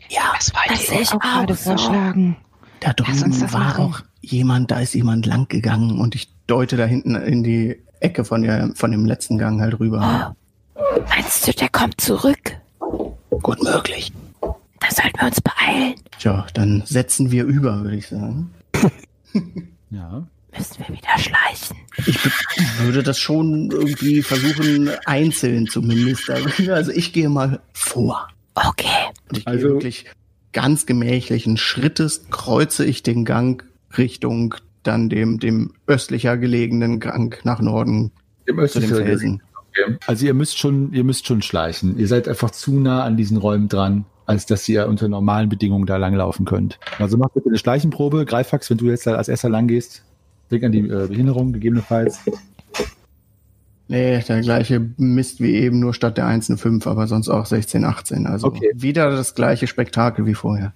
[0.10, 1.70] Ja, Das wollte das ich ich auch gerade auch so.
[1.72, 2.38] vorschlagen.
[2.80, 3.84] Da drüben war machen.
[3.86, 8.24] auch jemand, da ist jemand lang gegangen und ich deute da hinten in die Ecke
[8.24, 10.36] von, der, von dem letzten Gang halt rüber.
[11.10, 12.58] Meinst du, der kommt zurück?
[13.42, 14.12] Gut möglich.
[14.42, 15.96] Da sollten wir uns beeilen.
[16.20, 18.52] Tja, dann setzen wir über, würde ich sagen.
[19.90, 20.28] Ja.
[20.58, 21.78] Müssen wir wieder schleichen.
[22.06, 26.30] Ich würde das schon irgendwie versuchen, einzeln zumindest.
[26.30, 28.28] Also ich gehe mal vor.
[28.56, 28.88] Okay.
[29.30, 30.06] Und ich Also- gehe wirklich
[30.52, 33.64] ganz gemächlichen Schrittes, kreuze ich den Gang
[33.98, 38.12] Richtung dann dem, dem östlicher gelegenen Gang nach Norden
[38.46, 39.44] Im zu dem Felsen.
[40.06, 41.98] Also ihr müsst schon, ihr müsst schon schleichen.
[41.98, 45.86] Ihr seid einfach zu nah an diesen Räumen dran, als dass ihr unter normalen Bedingungen
[45.86, 46.80] da langlaufen könnt.
[47.00, 48.26] Also macht bitte eine Schleichenprobe.
[48.26, 50.04] Greifax, wenn du jetzt da als erster lang gehst,
[50.52, 52.20] denk an die äh, Behinderung gegebenenfalls.
[53.90, 57.46] Nee, der gleiche Mist wie eben, nur statt der 1 eine 5, aber sonst auch
[57.46, 58.28] 16, 18.
[58.28, 58.72] Also Okay.
[58.76, 60.74] wieder das gleiche Spektakel wie vorher.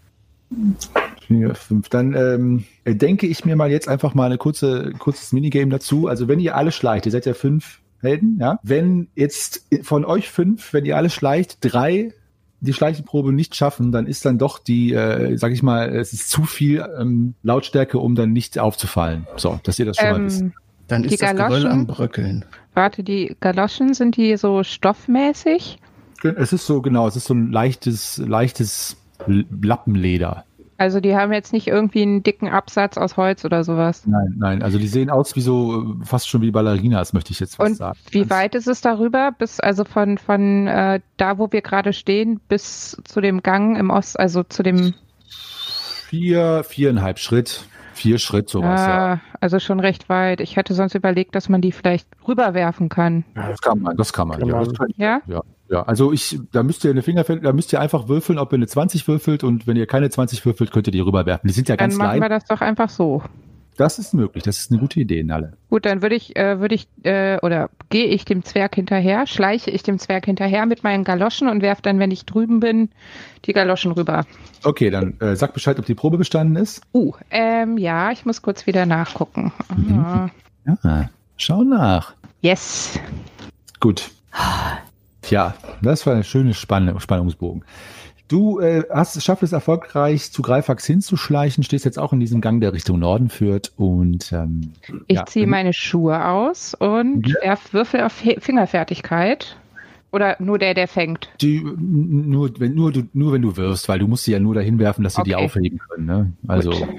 [1.28, 1.90] Vier, fünf.
[1.90, 6.08] Dann ähm, denke ich mir mal jetzt einfach mal eine kurze, kurzes Minigame dazu.
[6.08, 8.60] Also wenn ihr alle schleicht, ihr seid ja fünf Helden, ja.
[8.64, 12.14] Wenn jetzt von euch fünf, wenn ihr alle schleicht, drei
[12.62, 16.30] die Schleichenprobe nicht schaffen, dann ist dann doch die, äh, sag ich mal, es ist
[16.30, 19.26] zu viel ähm, Lautstärke, um dann nicht aufzufallen.
[19.36, 20.42] So, dass ihr das schon mal wisst.
[20.42, 20.54] Ähm,
[20.88, 21.72] Dann ist das Geröll Galoschen?
[21.72, 22.46] am Bröckeln.
[22.76, 25.80] warte, die Galoschen, sind die so stoffmäßig?
[26.24, 30.46] Es ist so, genau, es ist so ein leichtes, leichtes Lappenleder.
[30.82, 34.02] Also die haben jetzt nicht irgendwie einen dicken Absatz aus Holz oder sowas.
[34.08, 37.40] Nein, nein, also die sehen aus wie so, äh, fast schon wie Ballerinas, möchte ich
[37.40, 38.00] jetzt fast Und sagen.
[38.10, 39.32] wie weit ist es darüber?
[39.32, 43.92] Bis also von, von äh, da, wo wir gerade stehen, bis zu dem Gang im
[43.92, 44.96] Ost, also zu dem
[46.10, 47.64] Vier, viereinhalb Schritt,
[47.94, 49.14] vier Schritt, sowas, ja.
[49.14, 50.42] Ah, also schon recht weit.
[50.42, 53.24] Ich hätte sonst überlegt, dass man die vielleicht rüberwerfen kann.
[53.36, 54.40] Ja, Das kann man, das kann man.
[54.40, 54.66] Kann ja, man.
[54.66, 55.22] das kann, Ja?
[55.28, 55.42] ja,
[55.72, 55.84] ja.
[55.84, 58.68] Also ich, da müsst ihr eine Fingerfeld, da müsst ihr einfach würfeln, ob ihr eine
[58.68, 61.48] 20 würfelt und wenn ihr keine 20 würfelt, könnt ihr die rüberwerfen.
[61.48, 63.24] Die sind ja Dann ganz machen wir das doch einfach so.
[63.78, 65.54] Das ist möglich, das ist eine gute Idee, Nalle.
[65.70, 69.72] Gut, dann würde ich, äh, würde ich, äh, oder gehe ich dem Zwerg hinterher, schleiche
[69.72, 72.90] ich dem Zwerg hinterher mit meinen Galoschen und werfe dann, wenn ich drüben bin,
[73.46, 74.26] die Galoschen rüber.
[74.64, 76.82] Okay, dann äh, sag Bescheid, ob die Probe bestanden ist.
[76.94, 79.54] Uh, ähm, ja, ich muss kurz wieder nachgucken.
[79.98, 80.30] Ah,
[80.84, 82.14] Ja, schau nach.
[82.42, 83.00] yes.
[83.80, 84.12] Gut.
[85.22, 87.64] Tja, das war ein schönes Spann Spannungsbogen.
[88.28, 92.62] Du äh, hast schafft es erfolgreich, zu Greifax hinzuschleichen, stehst jetzt auch in diesem Gang,
[92.62, 94.72] der Richtung Norden führt und ähm,
[95.08, 97.36] Ich ja, ziehe meine Schuhe aus und Ja.
[97.42, 99.58] werf Würfel auf He Fingerfertigkeit.
[100.14, 101.30] Oder nur der, der fängt.
[101.42, 104.56] die, nur, wenn, nur, du, nur wenn du wirfst, weil du musst sie ja nur
[104.56, 105.46] dahin werfen, dass sie die Okay.
[105.46, 106.06] aufheben können.
[106.06, 106.32] Ne?
[106.48, 106.90] Also Gut.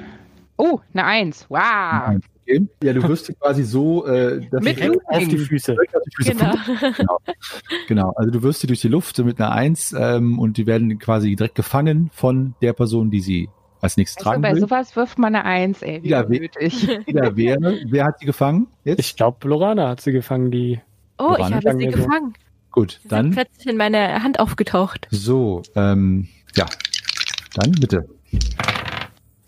[0.57, 1.47] Oh, eine Eins.
[1.51, 2.19] Wow.
[2.61, 2.67] Okay.
[2.85, 5.01] ja, du wirst sie quasi so, äh, dass Mit sie Looping.
[5.07, 5.73] Auf die Füße.
[5.73, 6.55] direkt auf die Füße Genau.
[6.97, 7.19] genau.
[7.89, 8.13] genau.
[8.17, 11.35] Also du wirst sie durch die Luft mit einer Eins ähm, und die werden quasi
[11.37, 13.49] direkt gefangen von der Person, die sie
[13.81, 14.61] als nächstes Also tragen bei will.
[14.61, 16.03] sowas wirft man eine Eins, ey.
[16.03, 16.87] Wie Ja, we- unnötig.
[17.07, 18.69] Wieder wäre, wer hat sie gefangen?
[18.85, 19.01] Jetzt?
[19.01, 20.81] Ich glaube, Lorana hat sie gefangen, die.
[21.19, 22.35] Oh, ich Woran habe sie gefangen.
[22.71, 25.07] Gut, Sie sind dann plötzlich in meine Hand aufgetaucht.
[25.11, 26.67] so, ähm, ja,
[27.55, 28.09] dann bitte.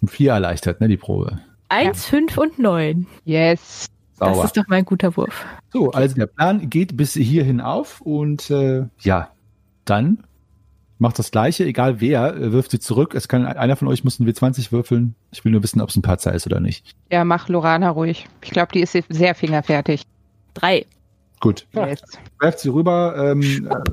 [0.02, 1.38] Um Vier erleichtert, ne, die Probe.
[1.74, 3.06] Eins, fünf und neun.
[3.24, 3.86] Yes.
[4.18, 4.44] Das Sauber.
[4.44, 5.44] ist doch mal ein guter Wurf.
[5.72, 9.30] So, also der Plan geht bis hierhin auf und äh, ja,
[9.84, 10.24] dann
[10.98, 13.14] macht das gleiche, egal wer, äh, wirft sie zurück.
[13.14, 15.16] Es kann einer von euch muss einen W20 würfeln.
[15.32, 16.94] Ich will nur wissen, ob es ein Patzer ist oder nicht.
[17.10, 18.26] Ja, mach Lorana ruhig.
[18.42, 20.02] Ich glaube, die ist sehr fingerfertig.
[20.54, 20.86] Drei.
[21.40, 21.66] Gut.
[21.74, 21.88] Ja.
[21.88, 22.02] Yes.
[22.40, 23.32] Werft sie rüber.
[23.32, 23.90] Ähm, äh,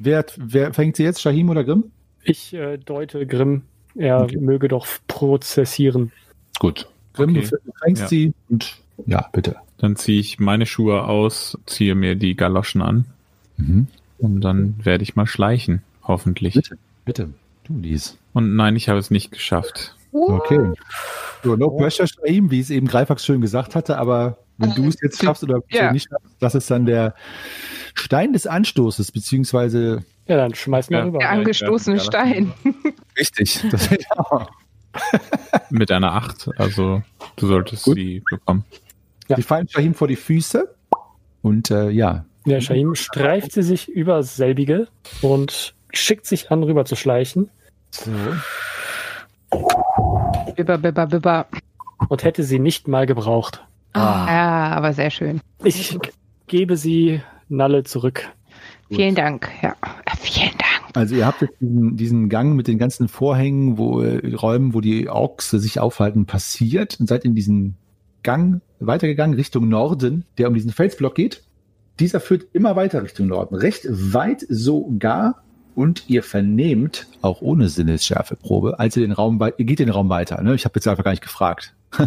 [0.00, 1.22] wer, wer fängt sie jetzt?
[1.22, 1.92] Shahim oder Grimm?
[2.24, 3.62] Ich äh, deute Grimm,
[3.94, 4.36] er Okay.
[4.38, 6.10] möge doch prozessieren.
[6.58, 6.90] Gut.
[7.14, 7.48] Grimm, Okay.
[7.50, 8.08] du fängst Ja.
[8.08, 9.56] sie und ja, bitte.
[9.78, 13.04] Dann ziehe ich meine Schuhe aus, ziehe mir die Galoschen an
[13.56, 13.86] Mhm.
[14.18, 16.54] und dann werde ich mal schleichen, hoffentlich.
[16.54, 17.30] Bitte, bitte.
[17.64, 18.16] Du lies.
[18.32, 19.94] Und nein, ich habe es nicht geschafft.
[20.12, 20.72] Okay.
[21.44, 25.00] So, no pressure, Shahim, wie es eben Greifax schön gesagt hatte, aber wenn du es
[25.00, 25.92] jetzt schaffst oder Ja.
[25.92, 27.14] nicht schaffst, das ist dann der
[27.94, 31.04] Stein des Anstoßes, beziehungsweise Ja, dann schmeiß mal Ja.
[31.04, 31.18] rüber.
[31.20, 32.52] Der angestoßene Stein.
[33.18, 33.64] richtig.
[33.70, 34.48] Das, ja.
[35.70, 37.02] Mit einer Acht, also
[37.36, 37.96] du solltest Gut.
[37.96, 38.64] sie bekommen.
[39.28, 39.36] Ja.
[39.36, 40.74] Die fallen Shahim vor die Füße
[41.42, 44.88] und äh, ja, Der Shahim streift sie sich über selbige
[45.22, 47.50] und schickt sich an, rüber zu schleichen
[47.90, 48.10] so.
[50.56, 51.46] Bibber, bibber, bibber.
[52.08, 53.64] und hätte sie nicht mal gebraucht.
[53.92, 54.26] Ah.
[54.28, 55.40] Ja, aber sehr schön.
[55.64, 55.98] Ich
[56.46, 58.28] gebe sie Nalle zurück.
[58.88, 59.48] Vielen Dank.
[59.62, 59.74] Ja.
[60.94, 64.80] Also ihr habt jetzt diesen, diesen Gang mit den ganzen Vorhängen, wo äh, Räumen, wo
[64.80, 67.76] die Orks sich aufhalten, passiert und seid in diesen
[68.22, 71.42] Gang weitergegangen Richtung Norden, der um diesen Felsblock geht.
[71.98, 75.42] Dieser führt immer weiter Richtung Norden, recht weit sogar.
[75.76, 80.42] Und ihr vernehmt, auch ohne Sinnesschärfeprobe, als ihr den Raum, ihr geht den Raum weiter.
[80.42, 80.54] Ne?
[80.54, 81.74] Ich habe jetzt einfach gar nicht gefragt.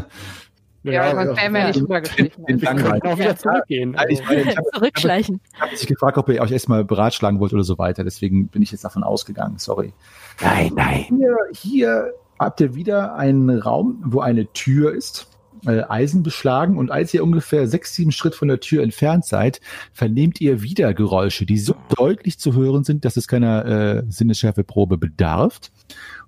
[0.84, 2.44] Ja, sonst wären wir nicht Den- rübergeschlichen.
[2.48, 3.08] Wir können weiter.
[3.14, 3.92] auch wieder zurückgehen.
[3.92, 5.42] Nein, ich, Also, meine, ich habe Zurückschleichen.
[5.60, 8.04] hab mich gefragt, ob ihr euch erstmal beratschlagen wollt oder so weiter.
[8.04, 9.58] Deswegen bin ich jetzt davon ausgegangen.
[9.60, 9.94] Sorry.
[10.42, 11.06] Nein, nein.
[11.10, 15.28] Hier, hier habt ihr wieder einen Raum, wo eine Tür ist,
[15.66, 16.78] äh, Eisen beschlagen.
[16.78, 19.62] Und als ihr ungefähr sechs, sieben Schritt von der Tür entfernt seid,
[19.94, 24.98] vernehmt ihr wieder Geräusche, die so deutlich zu hören sind, dass es keiner äh, Sinnesschärfeprobe
[24.98, 25.60] bedarf.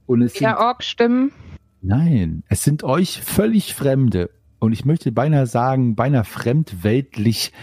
[0.06, 1.34] Und es sind, Ja, Ork-Stimmen.
[1.82, 4.30] nein, es sind euch völlig Fremde.
[4.66, 7.54] Und ich möchte beinahe sagen, beinahe fremdweltlich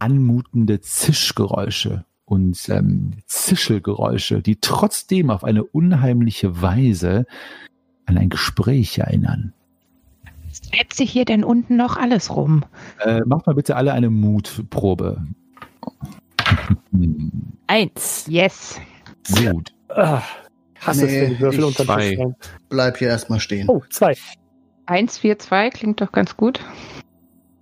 [0.00, 7.26] anmutende Zischgeräusche und ähm, Zischelgeräusche, die trotzdem auf eine unheimliche Weise
[8.06, 9.52] an ein Gespräch erinnern.
[10.72, 12.64] Treibt sich hier denn unten noch alles rum?
[13.00, 15.24] Äh, macht mal bitte alle eine Mutprobe.
[17.68, 18.26] Eins.
[18.28, 18.80] Yes.
[19.36, 19.72] Gut.
[19.88, 20.22] ah,
[20.80, 21.66] hasse es, Nee, wenn die Würfel ich
[22.18, 22.34] unter.
[22.68, 23.68] Bleib hier erstmal stehen.
[23.68, 24.16] Oh, zwei.
[24.86, 26.60] 1, 4, 2 klingt doch ganz gut.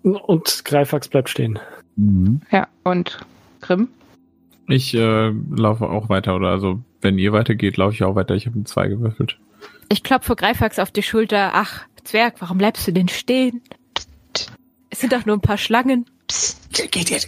[0.02, 1.58] Und Greifax bleibt stehen.
[1.96, 2.40] Mhm.
[2.50, 3.24] Ja, und
[3.60, 3.88] Grimm?
[4.68, 8.34] Ich äh, laufe auch weiter, oder also wenn ihr weitergeht, laufe ich auch weiter.
[8.34, 9.38] Ich habe eine zwei gewürfelt.
[9.88, 11.50] Ich klopfe Greifax auf die Schulter.
[11.54, 13.60] Ach, Zwerg, warum bleibst du denn stehen?
[14.90, 16.06] Es sind doch nur ein paar Schlangen.
[16.28, 17.18] Psst, geht ihr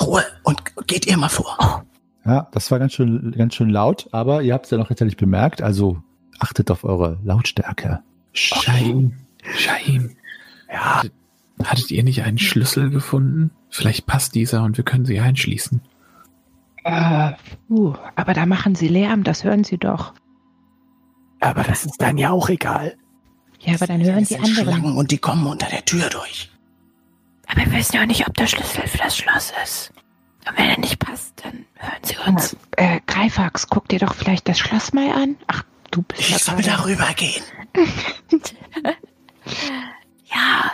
[0.00, 1.84] Ruhe und geht ihr mal vor.
[2.24, 5.16] Ja, das war ganz schön, ganz schön laut, aber ihr habt es ja noch rechtzeitig
[5.16, 5.98] bemerkt, also
[6.38, 8.00] achtet auf eure Lautstärke.
[8.32, 9.14] Shaim,
[9.56, 10.16] Shaim.
[10.72, 11.02] Ja.
[11.64, 13.50] Hattet ihr nicht einen Schlüssel gefunden?
[13.68, 15.82] Vielleicht passt dieser und wir können sie einschließen.
[16.84, 17.32] Äh,
[17.68, 20.14] uh, aber da machen sie Lärm, das hören sie doch.
[21.40, 22.96] Aber das ist dann ja auch egal.
[23.60, 24.64] Ja, aber dann hören Es die sind anderen.
[24.64, 26.50] Schlangen und die kommen unter der Tür durch.
[27.46, 29.92] Aber wir wissen ja auch nicht, ob der Schlüssel für das Schloss ist.
[30.48, 32.56] Und wenn er nicht passt, dann hören sie uns.
[32.76, 35.36] Äh, Greifax, guck dir doch vielleicht das Schloss mal an.
[35.46, 37.42] Ach, du bist Ich ja soll darüber gehen.
[40.32, 40.72] Ja,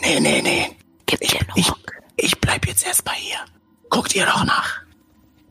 [0.00, 0.66] Nee, nee, nee.
[1.06, 1.72] gib dir einen Ich,
[2.16, 3.38] ich bleib jetzt erstmal hier.
[3.90, 4.80] Guckt ihr doch nach.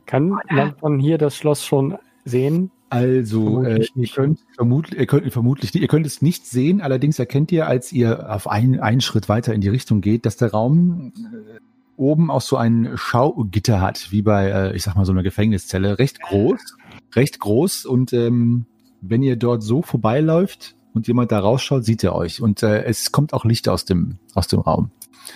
[0.05, 2.71] Kann man von hier das Schloss schon sehen?
[2.89, 6.79] Also, äh, ihr könnt vermutlich, ihr könnt vermutlich, nicht- ihr könnt es nicht sehen.
[6.79, 10.37] Allerdings erkennt ihr, als ihr auf einen, einen Schritt weiter in die Richtung geht, dass
[10.37, 11.59] der Raum äh,
[11.97, 15.99] oben auch so ein Schaugitter hat, wie bei, äh, ich sag mal, so einer Gefängniszelle.
[15.99, 16.77] Recht groß,
[17.13, 17.85] recht groß.
[17.85, 18.65] Und ähm,
[19.01, 22.41] wenn ihr dort so vorbeiläuft und jemand da rausschaut, sieht er euch.
[22.41, 24.91] Und äh, es kommt auch Licht aus dem, aus dem Raum.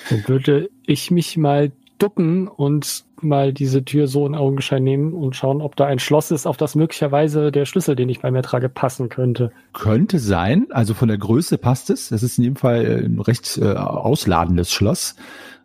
[0.09, 1.71] Dann würde ich mich mal
[2.01, 6.31] ducken und mal diese Tür so in Augenschein nehmen und schauen, ob da ein Schloss
[6.31, 9.51] ist, auf das möglicherweise der Schlüssel, den ich bei mir trage, passen könnte.
[9.73, 12.09] Könnte sein, also von der Größe passt es.
[12.09, 15.15] Das ist in dem Fall äh, ein recht äh, ausladendes Schloss.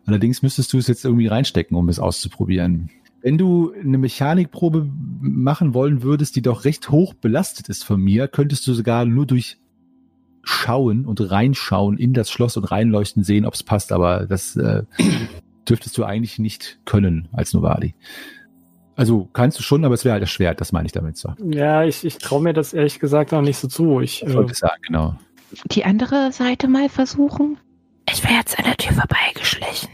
[0.05, 2.89] Allerdings müsstest du es jetzt irgendwie reinstecken, um es auszuprobieren.
[3.21, 4.87] Wenn du eine Mechanikprobe
[5.19, 9.25] machen wollen würdest, die doch recht hoch belastet ist von mir, könntest du sogar nur
[9.25, 9.57] durch
[10.47, 13.91] schauen und reinschauen in das Schloss und reinleuchten, sehen, ob es passt.
[13.91, 14.83] Aber das äh,
[15.69, 17.95] dürftest du eigentlich nicht können als Novadi.
[18.95, 21.17] Also kannst du schon, aber es wäre halt das Schwert, das meine ich damit.
[21.17, 21.33] So.
[21.51, 24.01] Ja, ich, ich traue mir das ehrlich gesagt auch nicht so zu.
[24.01, 25.15] Ich, Das äh, wollte ich sagen, genau.
[25.65, 27.57] Die andere Seite mal versuchen?
[28.09, 29.89] Ich wäre jetzt an der Tür vorbeigeschlichen.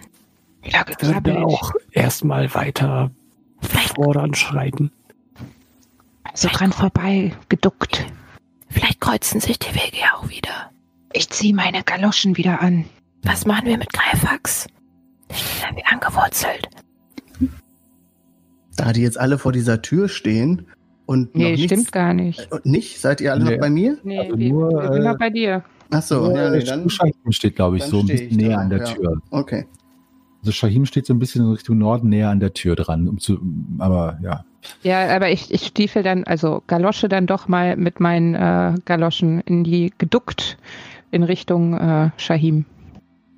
[0.64, 3.12] Ja, Ich würde auch erstmal weiter
[3.62, 4.92] Vielleicht, voranschreiten.
[6.34, 8.06] So dran vorbei, geduckt.
[8.74, 10.72] Vielleicht kreuzen sich die Wege ja auch wieder.
[11.14, 12.86] Ich ziehe meine Galoschen wieder an.
[13.24, 14.68] Was machen wir mit Greifax?
[15.30, 16.68] Da wie angewurzelt.
[18.76, 20.68] Da die jetzt alle vor dieser Tür stehen
[21.06, 22.40] und Nee, noch nichts, stimmt gar nicht.
[22.52, 23.00] Äh, Nicht?
[23.00, 23.52] Seid ihr alle Nee.
[23.52, 23.98] noch bei mir?
[24.04, 25.64] Nee, Also wir, nur, wir sind äh, noch bei dir.
[25.92, 26.90] Achso, ja, nee, dann.
[27.30, 28.86] Steht, glaube ich, so ein bisschen ich näher da, an der ja.
[28.86, 29.22] Tür.
[29.30, 29.66] Okay.
[30.44, 33.18] Also Shahim steht so ein bisschen in Richtung Norden näher an der Tür dran, um
[33.18, 33.40] zu,
[33.78, 34.44] aber ja.
[34.82, 39.40] Ja, aber ich, ich stiefel dann, also galosche dann doch mal mit meinen äh, Galoschen
[39.40, 40.58] in die geduckt
[41.12, 42.66] in Richtung äh, Shahim.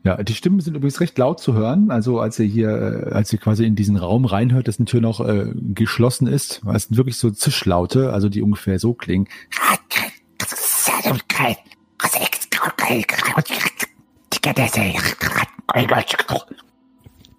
[0.04, 1.92] Ja, die Stimmen sind übrigens recht laut zu hören.
[1.92, 5.20] Also als ihr hier, äh, als ihr quasi in diesen Raum reinhört, dessen Tür noch
[5.20, 9.28] äh, geschlossen ist, es sind wirklich so Zischlaute, also die ungefähr so klingen.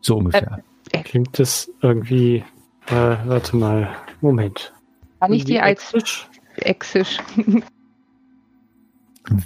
[0.07, 0.63] So ungefähr.
[1.03, 2.45] klingt das irgendwie.
[2.87, 3.89] Äh, warte mal.
[4.21, 4.73] Moment.
[5.19, 6.29] Kann ich dir als Exisch?
[6.59, 7.19] Exisch.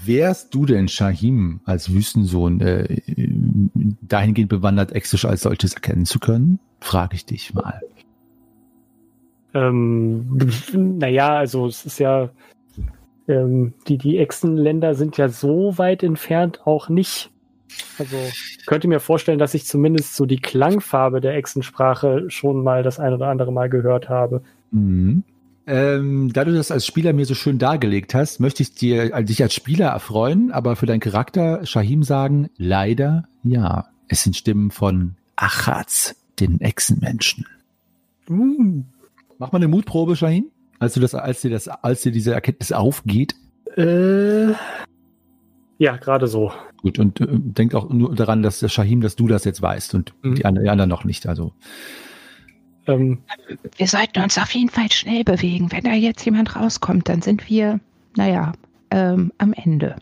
[0.05, 3.01] Wärst du denn, Shahim, als Wüstensohn äh,
[4.03, 6.59] dahingehend bewandert, Exisch als solches erkennen zu können?
[6.81, 7.81] Frage ich dich mal.
[9.55, 12.29] Ähm, naja, also es ist ja,
[13.29, 17.31] ähm, die, die Echsenländer sind ja so weit entfernt auch nicht.
[17.99, 18.17] Also
[18.67, 23.13] könnte mir vorstellen, dass ich zumindest so die Klangfarbe der Echsensprache schon mal das ein
[23.13, 24.43] oder andere Mal gehört habe.
[24.71, 25.25] Mhm.
[25.67, 29.25] Ähm, da du das als Spieler mir so schön dargelegt hast, möchte ich dir äh,
[29.25, 33.87] dich als Spieler erfreuen, aber für deinen Charakter Shahim sagen, leider ja.
[34.09, 37.47] Es sind Stimmen von Achatz, den Echsenmenschen.
[38.27, 38.81] Mm.
[39.39, 40.47] Mach mal eine Mutprobe, Shahim.
[40.81, 43.37] Als du das, als dir das, als dir diese Erkenntnis aufgeht.
[43.77, 44.55] Äh,
[45.81, 46.53] ja, gerade so.
[46.83, 49.95] Gut, und äh, denk auch nur daran, dass der Shahim, dass du das jetzt weißt
[49.95, 50.35] und Mhm.
[50.37, 51.27] die, anderen, die anderen noch nicht.
[51.27, 51.53] Also
[52.87, 53.19] Ähm,
[53.77, 55.71] Wir sollten uns auf jeden Fall schnell bewegen.
[55.73, 57.81] Wenn da jetzt jemand rauskommt, dann sind wir,
[58.17, 58.53] naja,
[58.91, 59.97] ähm, am Ende.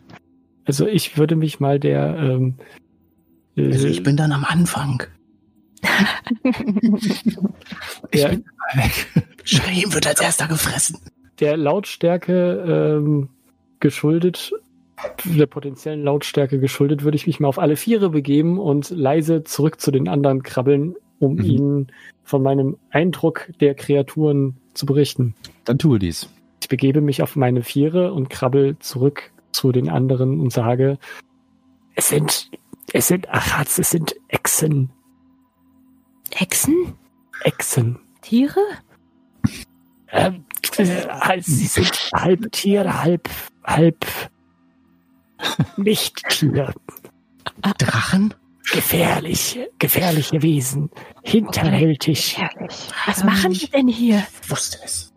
[0.65, 2.55] also ich würde mich mal der ähm,
[3.55, 5.03] äh, Also ich bin dann am Anfang.
[8.11, 8.43] Ich bin
[9.43, 10.99] Shahim wird als erster gefressen.
[11.39, 13.29] der Lautstärke ähm,
[13.79, 14.51] geschuldet,
[15.25, 19.79] der potenziellen Lautstärke geschuldet, würde ich mich mal auf alle Viere begeben und leise zurück
[19.79, 21.43] zu den anderen krabbeln, um Mhm.
[21.43, 21.87] ihnen
[22.23, 25.33] von meinem Eindruck der Kreaturen zu berichten.
[25.65, 26.29] dann tue dies.
[26.61, 30.97] Ich begebe mich auf meine Viere und krabbel zurück zu den anderen und sage,
[31.95, 32.49] Es sind,
[32.93, 34.89] es sind Achats, es sind Echsen,
[36.31, 36.93] Echsen?
[37.43, 37.99] Echsen.
[38.21, 38.59] Tiere?
[40.11, 40.45] Ähm,
[40.77, 43.29] äh, sie sind halb Tiere, halb,
[43.63, 44.05] halb
[45.77, 46.73] nicht Tier.
[47.77, 48.33] Drachen?
[48.71, 50.91] Gefährlich, gefährliche Wesen,
[51.23, 52.37] hinterhältig.
[52.37, 52.89] Herrlich.
[53.07, 54.25] Was machen die denn hier?
[54.43, 55.11] Ich wusste es.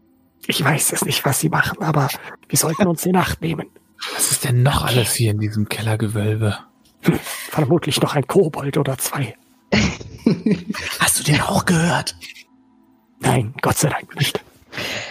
[0.46, 2.08] Ich weiß es nicht, was sie machen, aber
[2.48, 3.68] wir sollten uns in Acht nehmen.
[4.14, 6.58] Was ist denn noch alles hier in diesem Kellergewölbe?
[7.00, 9.36] Vermutlich noch ein Kobold oder zwei.
[10.98, 12.16] Hast du den auch gehört?
[13.20, 14.42] Nein, Gott sei Dank nicht.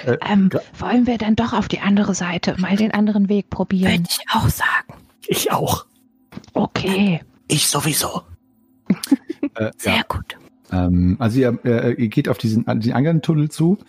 [0.06, 4.08] Ähm, wollen wir dann doch auf die andere Seite mal den anderen Weg Würde probieren?
[4.08, 4.94] ich auch sagen.
[5.28, 5.86] Ich auch.
[6.54, 7.22] Okay.
[7.48, 8.24] Ich sowieso.
[9.56, 10.04] Äh, Sehr ja.
[10.08, 10.38] gut.
[10.72, 13.80] Ähm, also ihr, äh, ihr geht auf diesen anderen Tunnel zu.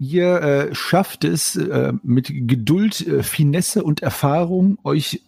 [0.00, 5.22] Ihr äh, schafft es äh, mit Geduld, äh, Finesse und Erfahrung, euch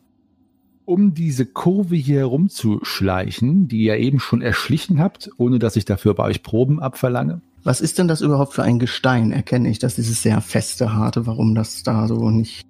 [0.85, 6.14] um diese Kurve hier herumzuschleichen, die ihr eben schon erschlichen habt, ohne dass ich dafür
[6.14, 7.40] bei euch Proben abverlange.
[7.66, 9.33] Was ist denn das überhaupt für ein Gestein?
[9.33, 12.64] Erkenne ich, dass dieses sehr feste, harte, warum das da so nicht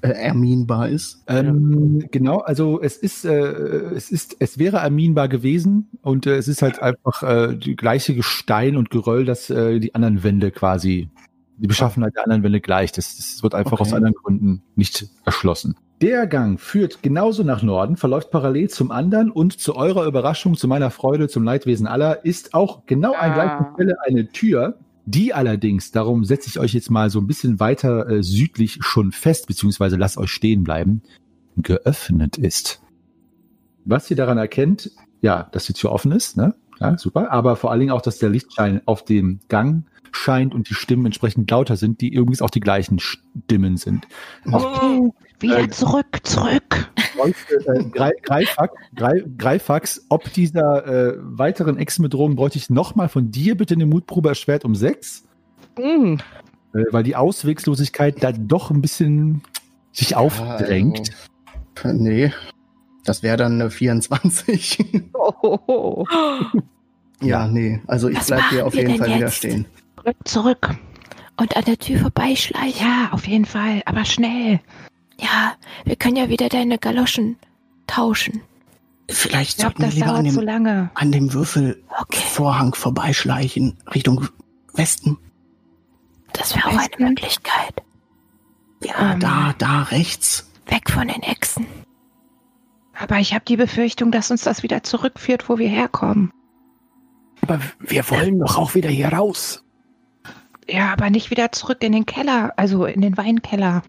[0.00, 1.22] äh, erminbar ist?
[1.26, 6.48] Ähm, Genau, also es ist, äh, es ist, es wäre erminbar gewesen und äh, es
[6.48, 11.10] ist halt einfach äh, die gleiche Gestein und Geröll, das äh, die anderen Wände quasi,
[11.58, 12.96] die Beschaffenheit der anderen Wände gleicht.
[12.96, 13.82] Das, das wird einfach Okay.
[13.82, 15.76] aus anderen Gründen nicht erschlossen.
[16.00, 20.68] Der Gang führt genauso nach Norden, verläuft parallel zum anderen und zu eurer Überraschung, zu
[20.68, 23.34] meiner Freude, zum Leidwesen aller, ist auch genau an Ah.
[23.34, 27.58] gleicher Stelle eine Tür, die allerdings, darum setze ich euch jetzt mal so ein bisschen
[27.58, 31.02] weiter äh, südlich schon fest, beziehungsweise lasst euch stehen bleiben,
[31.56, 32.80] geöffnet ist.
[33.84, 36.54] Was ihr daran erkennt, ja, dass die Tür offen ist, ne?
[36.78, 37.32] Ja, super.
[37.32, 41.06] Aber vor allen Dingen auch, dass der Lichtschein auf dem Gang scheint und die Stimmen
[41.06, 44.06] entsprechend lauter sind, die übrigens auch die gleichen Stimmen sind.
[44.52, 46.90] Auf, Wieder Äh, zurück, zurück.
[47.24, 53.56] äh, Grei- Greifax, Grei- Greifax, ob dieser äh, weiteren Echsenbedrohung bräuchte ich nochmal von dir
[53.56, 55.24] bitte eine Mutprobe erschwert um sechs,
[55.78, 56.16] Mm.
[56.74, 59.42] äh, weil die Auswegslosigkeit da doch ein bisschen
[59.92, 61.10] sich aufdrängt.
[61.82, 62.32] Also, nee.
[63.04, 64.78] Das wäre dann eine 24.
[65.14, 66.04] Oh, oh, oh.
[67.22, 67.80] ja, nee.
[67.86, 69.66] Also ich Was bleib hier auf jeden Fall wieder stehen.
[69.96, 70.70] Zurück, zurück.
[71.40, 72.80] Und an der Tür vorbeischleichen.
[72.86, 74.60] Ja, auf jeden Fall, aber schnell.
[75.20, 75.54] Ja,
[75.84, 77.36] wir können ja wieder deine Galoschen
[77.86, 78.40] tauschen.
[79.10, 80.90] Vielleicht Ich glaube, sollten wir lieber an dem, lange.
[80.94, 83.78] an dem Würfelvorhang Okay, vorbeischleichen.
[83.94, 84.28] Richtung
[84.74, 85.18] Westen.
[86.34, 87.08] das wäre auch eine?
[87.08, 87.74] Möglichkeit.
[88.84, 89.20] Ja, Ähm.
[89.20, 90.50] da, da rechts.
[90.66, 91.66] Weg von den Echsen.
[92.94, 96.30] Aber ich habe die Befürchtung, dass uns das wieder zurückführt, wo wir herkommen.
[97.42, 99.64] Aber wir wollen doch auch wieder hier raus.
[100.68, 103.82] Ja, aber nicht wieder zurück in den Keller, also in den Weinkeller.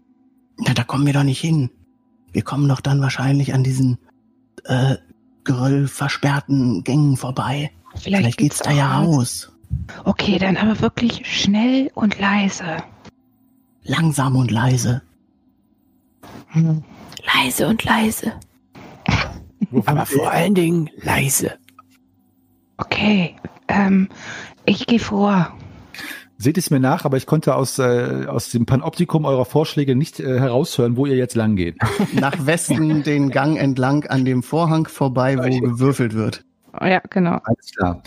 [0.66, 1.70] Na, da kommen wir doch nicht hin.
[2.32, 3.98] Wir kommen doch dann wahrscheinlich an diesen
[4.64, 4.96] äh,
[5.44, 7.70] geröllversperrten Gängen vorbei.
[7.96, 9.50] Vielleicht, geht's da ja raus.
[10.04, 12.78] Okay, dann aber wirklich schnell und leise.
[13.82, 15.02] Langsam und leise.
[16.48, 16.84] Hm.
[17.34, 18.32] Leise und leise.
[19.86, 21.52] Aber vor allen Dingen leise.
[22.76, 23.36] Okay,
[23.68, 24.08] ähm,
[24.64, 25.56] ich gehe vor.
[26.42, 30.20] Seht es mir nach, aber ich konnte aus, äh, aus dem Panoptikum eurer Vorschläge nicht
[30.20, 31.76] äh, heraushören, wo ihr jetzt lang geht.
[32.18, 36.46] Nach Westen den Gang entlang an dem Vorhang vorbei, wo gewürfelt wird.
[36.80, 37.40] Oh, ja, genau.
[37.44, 38.02] Alles klar.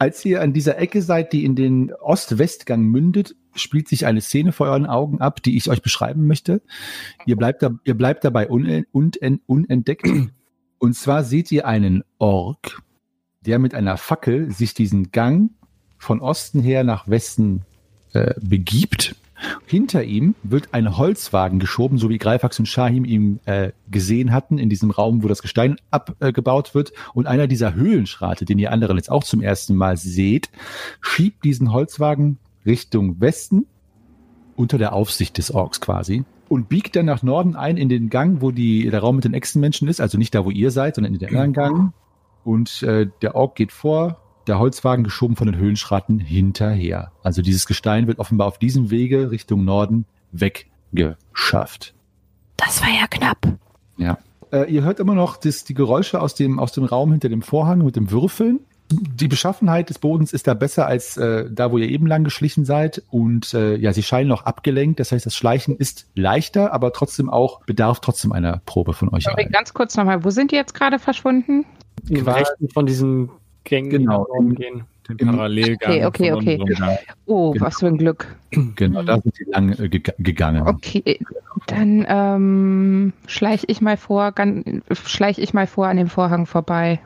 [0.00, 4.50] Als ihr an dieser Ecke seid, die in den Ost-West-Gang mündet, spielt sich eine Szene
[4.50, 6.62] vor euren Augen ab, die ich euch beschreiben möchte.
[7.26, 9.12] Ihr bleibt, da, ihr bleibt dabei un, un,
[9.46, 10.08] unentdeckt.
[10.80, 12.82] Und zwar seht ihr einen Ork,
[13.46, 15.50] der mit einer Fackel sich diesen Gang
[16.02, 17.62] von Osten her nach Westen
[18.12, 19.14] äh, begibt.
[19.66, 24.58] Hinter ihm wird ein Holzwagen geschoben, so wie Greifax und Shahim ihn äh, gesehen hatten,
[24.58, 26.92] in diesem Raum, wo das Gestein abgebaut wird.
[27.14, 30.50] Und einer dieser Höhlenschrate, den ihr anderen jetzt auch zum ersten Mal seht,
[31.00, 33.66] schiebt diesen Holzwagen Richtung Westen
[34.56, 38.42] unter der Aufsicht des Orks quasi und biegt dann nach Norden ein in den Gang,
[38.42, 41.14] wo die, der Raum mit den Echsenmenschen ist, also nicht da, wo ihr seid, sondern
[41.14, 41.92] in den anderen Gang.
[42.44, 47.12] Und äh, der Ork geht vor, der Holzwagen geschoben von den Höhlenschratten hinterher.
[47.22, 51.94] Also dieses Gestein wird offenbar auf diesem Wege Richtung Norden weggeschafft.
[52.56, 53.46] Das war ja knapp.
[54.52, 57.42] Äh, ihr hört immer noch das, die Geräusche aus dem, aus dem Raum hinter dem
[57.42, 58.60] Vorhang mit dem Würfeln.
[58.90, 62.66] Die Beschaffenheit des Bodens ist da besser als äh, da, wo ihr eben lang geschlichen
[62.66, 63.02] seid.
[63.10, 65.00] Und äh, ja, sie scheinen noch abgelenkt.
[65.00, 69.24] Das heißt, das Schleichen ist leichter, aber trotzdem auch, bedarf trotzdem einer Probe von euch
[69.24, 69.52] Sorry, allen.
[69.52, 71.64] ganz kurz nochmal, wo sind die jetzt gerade verschwunden?
[72.10, 73.30] Im Rechten von diesen
[73.64, 74.84] Gängen, Genau, gehen.
[75.08, 76.98] Den Im- Parallelgang Okay, okay, okay.
[77.26, 77.64] Oh, Genau.
[77.66, 78.36] was für ein Glück.
[78.76, 80.62] Genau, da sind sie lang äh, geg gegangen.
[80.62, 81.18] Okay,
[81.66, 87.00] dann ähm, schleich ich mal vor, ganz, schleich ich mal vor an dem Vorhang vorbei.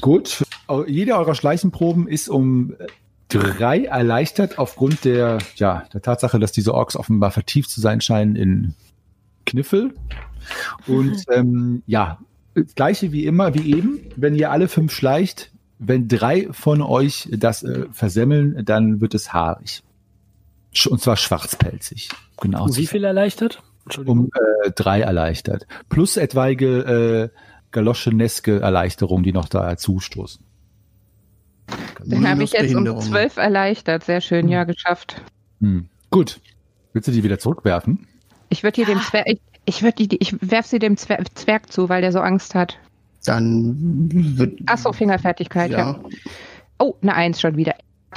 [0.00, 0.44] Gut.
[0.86, 2.86] Jede eurer Schleichenproben ist um äh,
[3.28, 8.36] drei erleichtert aufgrund der, ja, der Tatsache, dass diese Orks offenbar vertieft zu sein scheinen
[8.36, 8.74] in
[9.46, 9.94] Kniffel.
[10.86, 12.18] Und ähm, ja,
[12.54, 17.28] das gleiche wie immer, wie eben, wenn ihr alle fünf schleicht, wenn drei von euch
[17.32, 19.82] das äh, versemmeln, dann wird es haarig.
[20.74, 22.10] Sch- Und zwar schwarzpelzig.
[22.40, 22.64] Genau.
[22.64, 23.62] Um wie viel erleichtert?
[24.04, 24.30] Um
[24.64, 25.66] äh, drei erleichtert.
[25.88, 27.38] Plus etwaige äh,
[27.70, 30.44] galoscheneske Erleichterungen, die noch da zustoßen.
[32.04, 34.04] Den habe ich jetzt um zwölf erleichtert.
[34.04, 35.20] Sehr schön, ja, geschafft.
[35.60, 35.88] Hm.
[36.10, 36.40] Gut.
[36.92, 38.06] Willst du die wieder zurückwerfen?
[38.48, 41.70] Ich würde die dem Zwerg, ich, ich würde die, ich werf sie dem Zwer Zwerg
[41.70, 42.78] zu, weil der so Angst hat.
[43.28, 43.76] Dann
[44.38, 44.58] wird.
[44.66, 45.78] Ach so, Fingerfertigkeit, ja.
[45.78, 46.00] ja.
[46.78, 47.74] Oh, eine Eins schon wieder.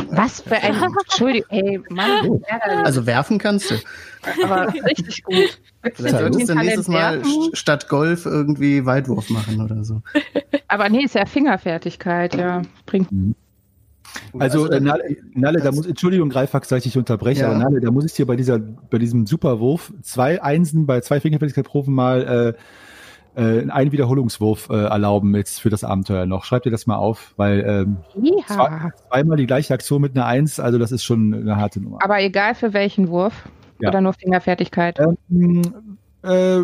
[0.10, 3.76] Was für ein, Entschuldigung, ey, Mann, ärgerlich, Also werfen kannst du.
[4.44, 5.60] aber richtig gut.
[5.94, 7.30] Vielleicht Ja, solltest du Talent nächstes Mal werfen?
[7.32, 10.02] st- statt Golf irgendwie Weitwurf machen oder so.
[10.70, 12.62] Aber nee, ist ja Fingerfertigkeit, ja.
[12.86, 13.10] Bringt.
[14.40, 17.50] Also, äh, dann- Nalle, Nalle, da muss, Entschuldigung, Greifax, dass ich dich unterbreche, Ja.
[17.50, 21.20] aber Nalle, da muss ich dir bei dieser, bei diesem Superwurf zwei Einsen bei zwei
[21.20, 22.62] Fingerfertigkeitsproben mal äh,
[23.36, 26.44] äh, einen Wiederholungswurf äh, erlauben jetzt für das Abenteuer noch.
[26.44, 27.98] Schreib dir das mal auf, weil ähm,
[28.48, 28.92] Ja.
[29.10, 32.00] zweimal die gleiche Aktion mit einer Eins, also das ist schon eine harte Nummer.
[32.02, 33.34] Aber egal für welchen Wurf.
[33.80, 33.90] Ja.
[33.90, 35.00] Oder nur Fingerfertigkeit.
[35.00, 36.60] Ähm, äh,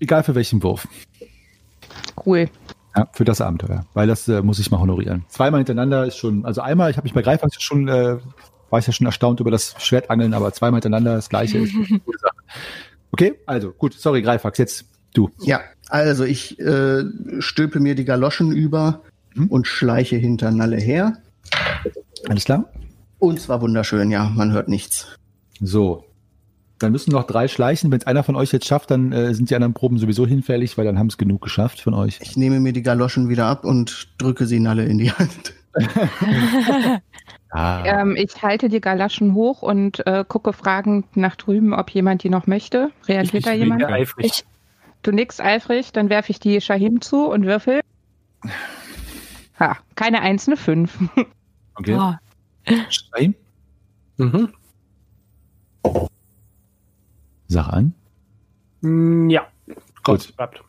[0.00, 0.88] egal für welchen Wurf.
[2.24, 2.48] Cool.
[2.96, 3.84] Ja, für das Abenteuer.
[3.92, 5.24] Weil das äh, muss ich mal honorieren.
[5.28, 8.18] Zweimal hintereinander ist schon, also einmal, ich habe mich bei Greifax schon, äh,
[8.70, 11.98] war ich ja schon erstaunt über das Schwertangeln, aber zweimal hintereinander das gleiche ist eine
[12.00, 12.36] gute Sache.
[13.12, 15.30] Okay, also gut, sorry, Greifax, jetzt du.
[15.40, 17.04] Ja, also ich äh,
[17.38, 19.00] stülpe mir die Galoschen über
[19.36, 19.46] Mhm.
[19.48, 21.14] und schleiche hinter Nalle her.
[22.28, 22.66] Alles klar?
[23.18, 25.08] Und zwar wunderschön, ja, man hört nichts.
[25.60, 26.04] So.
[26.78, 27.90] Dann müssen noch drei schleichen.
[27.90, 30.78] Wenn es einer von euch jetzt schafft, dann äh, sind die anderen Proben sowieso hinfällig,
[30.78, 32.18] weil dann haben es genug geschafft von euch.
[32.22, 35.52] Ich nehme mir die Galoschen wieder ab und drücke sie Nalle in die Hand.
[37.50, 42.22] Ah, Ähm, ich halte die Galaschen hoch und äh, gucke fragend nach drüben, ob jemand
[42.22, 42.90] die noch möchte.
[43.06, 43.80] Reagiert da Ich jemand?
[43.80, 44.44] winke eifrig.
[45.04, 47.80] Du nix eifrig, dann werfe ich die Shahim zu und würfel.
[49.60, 50.98] Ha, keine einzelne fünf.
[51.76, 51.96] okay.
[51.98, 52.14] Oh,
[52.88, 53.34] Stein,
[54.16, 54.48] Mhm.
[57.48, 57.94] sag an.
[58.80, 59.46] Mm, Ja.
[60.02, 60.32] Gut.
[60.36, 60.62] Klappt.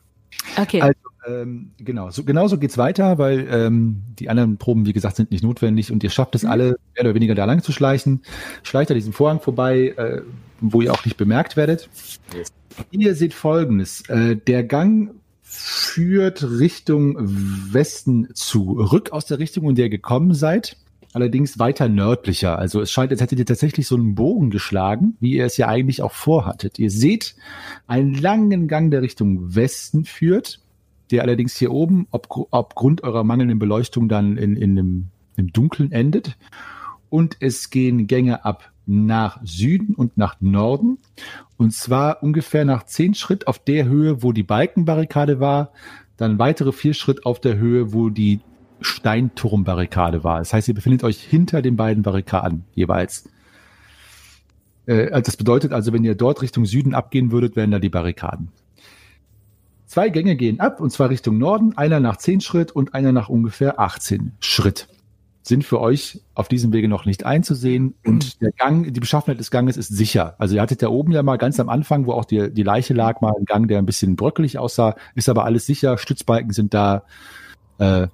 [0.60, 0.80] okay.
[0.82, 5.16] Also, ähm, genau, so, genau so geht's weiter, weil ähm, die anderen Proben, wie gesagt,
[5.16, 8.22] sind nicht notwendig und ihr schafft es alle, mehr oder weniger da lang zu schleichen.
[8.62, 10.22] Schleicht an diesem Vorhang vorbei, äh,
[10.60, 11.88] wo ihr auch nicht bemerkt werdet.
[12.90, 14.08] Ihr seht folgendes.
[14.08, 17.16] Äh, der Gang führt Richtung
[17.72, 20.76] Westen zurück aus der Richtung, in der ihr gekommen seid.
[21.12, 22.58] Allerdings weiter nördlicher.
[22.58, 25.68] Also es scheint, als hättet ihr tatsächlich so einen Bogen geschlagen, wie ihr es ja
[25.68, 26.78] eigentlich auch vorhattet.
[26.78, 27.36] Ihr seht
[27.86, 30.60] einen langen Gang, der Richtung Westen führt,
[31.10, 35.90] der allerdings hier oben, ob, aufgrund eurer mangelnden Beleuchtung, dann in, in dem, im Dunkeln
[35.90, 36.36] endet.
[37.08, 40.98] Und es gehen Gänge ab nach Süden und nach Norden.
[41.56, 45.72] Und zwar ungefähr nach zehn Schritt auf der Höhe, wo die Balkenbarrikade war.
[46.16, 48.40] Dann weitere vier Schritt auf der Höhe, wo die
[48.80, 50.38] Steinturmbarrikade war.
[50.38, 53.28] Das heißt, ihr befindet euch hinter den beiden Barrikaden jeweils.
[54.86, 57.88] Äh, also das bedeutet also, wenn ihr dort Richtung Süden abgehen würdet, wären da die
[57.88, 58.48] Barrikaden.
[59.86, 63.28] Zwei Gänge gehen ab, und zwar Richtung Norden, einer nach 10 Schritt und einer nach
[63.28, 64.88] ungefähr 18 Schritt.
[65.46, 69.52] Sind für euch auf diesem Wege noch nicht einzusehen und der Gang, die Beschaffenheit des
[69.52, 70.34] Ganges ist sicher.
[70.38, 72.94] Also ihr hattet da oben ja mal ganz am Anfang, wo auch die, die Leiche
[72.94, 76.74] lag, mal einen Gang, der ein bisschen bröckelig aussah, ist aber alles sicher, Stützbalken sind
[76.74, 77.04] da,
[77.78, 78.08] äh,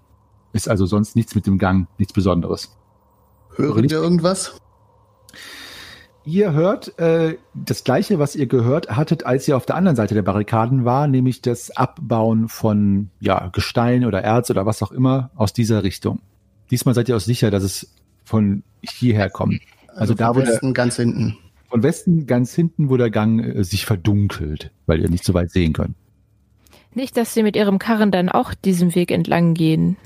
[0.53, 2.77] ist also sonst nichts mit dem Gang, nichts Besonderes.
[3.57, 4.61] Hören wir irgendwas?
[6.27, 10.13] Ihr hört äh, das gleiche, was ihr gehört hattet, als ihr auf der anderen Seite
[10.13, 15.31] der Barrikaden war, nämlich das Abbauen von ja, Gestein oder Erz oder was auch immer
[15.35, 16.21] aus dieser Richtung.
[16.73, 17.95] Diesmal seid ihr auch sicher, dass es
[18.25, 19.61] von hierher kommt.
[19.95, 21.39] Also da, vom wo der- Westen ganz hinten.
[21.69, 25.51] Von Westen ganz hinten, wo der Gang äh, sich verdunkelt, weil ihr nicht so weit
[25.51, 25.95] sehen könnt.
[26.95, 29.97] Nicht, dass sie mit ihrem Karren dann auch diesen Weg entlang gehen.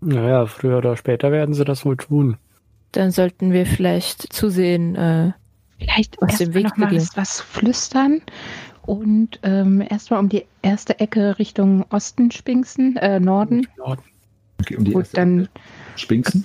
[0.00, 2.36] Naja, früher oder später werden sie das wohl tun.
[2.92, 4.94] Dann sollten wir vielleicht zusehen.
[4.96, 5.32] Äh,
[5.78, 8.20] Vielleicht Aus dem Weg noch mal was flüstern
[8.82, 13.66] und ähm, erstmal um die erste Ecke Richtung Osten spinksen, äh, Norden.
[13.78, 14.02] Norden.
[14.60, 15.48] Okay, um die Gut, erste dann,
[15.96, 16.44] Spinksen.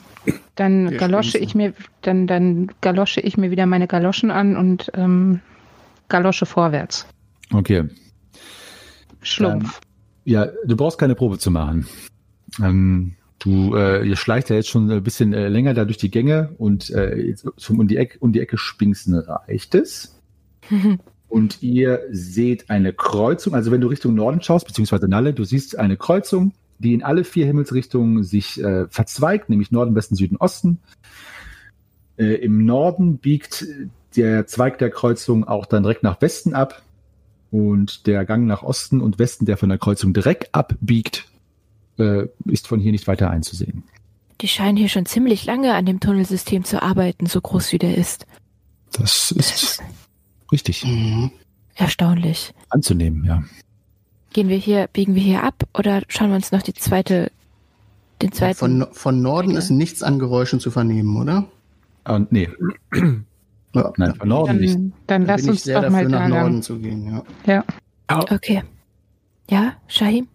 [0.56, 1.48] dann Wir galosche spinksen.
[1.48, 5.42] ich mir, dann, dann galosche ich mir wieder meine Galoschen an und ähm,
[6.10, 7.06] galosche vorwärts.
[7.54, 7.90] Okay.
[9.22, 9.82] Schlumpf.
[10.24, 11.88] Ja, du brauchst keine Probe zu machen.
[12.62, 16.10] Ähm, du, äh, ihr schleicht ja jetzt schon ein bisschen äh, länger da durch die
[16.12, 20.20] Gänge und äh, jetzt zum um die Ecke, um die Ecke Spinksen reicht es.
[21.28, 25.78] Und ihr seht eine Kreuzung, also wenn du Richtung Norden schaust, beziehungsweise Nalle, du siehst
[25.78, 30.80] eine Kreuzung, die in alle vier Himmelsrichtungen sich äh, verzweigt, nämlich Norden, Westen, Süden, Osten.
[32.18, 33.66] Äh, Im Norden biegt
[34.16, 36.82] der Zweig der Kreuzung auch dann direkt nach Westen ab
[37.52, 41.28] und der Gang nach Osten und Westen, der von der Kreuzung direkt abbiegt,
[41.98, 43.84] äh, ist von hier nicht weiter einzusehen.
[44.42, 47.96] die scheinen hier schon ziemlich lange an dem Tunnelsystem zu arbeiten, so groß wie der
[47.98, 48.26] ist.
[48.92, 49.82] Das ist
[50.52, 51.32] richtig Mhm.
[51.76, 52.54] Erstaunlich.
[52.70, 53.44] anzunehmen, ja.
[54.36, 57.32] Gehen wir hier, biegen wir hier ab oder schauen wir uns noch die zweite,
[58.22, 58.58] den zweiten.
[58.58, 59.60] Von, von Norden Ecke.
[59.60, 61.46] ist nichts an Geräuschen zu vernehmen, oder?
[62.04, 62.50] Und nee,
[63.74, 64.74] Ja, nein, von Norden nicht.
[64.76, 66.62] Dann, dann Dann lass bin ich uns sehr doch mal nach Norden lang.
[66.64, 67.64] zu gehen, ja.
[68.10, 68.20] Ja.
[68.30, 68.64] okay.
[69.50, 70.28] Ja, Shahim?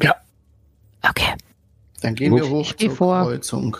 [0.00, 0.14] Ja.
[1.02, 1.34] Okay.
[2.02, 2.42] Dann gehen Gut.
[2.42, 3.22] wir hoch zur vor.
[3.24, 3.76] Kreuzung.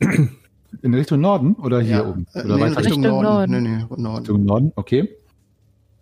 [0.80, 2.08] In Richtung Norden oder hier ja.
[2.08, 2.26] oben?
[2.32, 3.50] Äh, Oder nee, in weiter Richtung Richtung Norden.
[3.50, 3.62] Norden.
[3.62, 4.16] Nee, nee, Norden.
[4.16, 4.72] Richtung Norden?
[4.74, 5.08] Okay.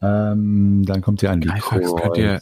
[0.00, 2.40] Ähm, dann kommt ihr an die Greifax, könnt ihr,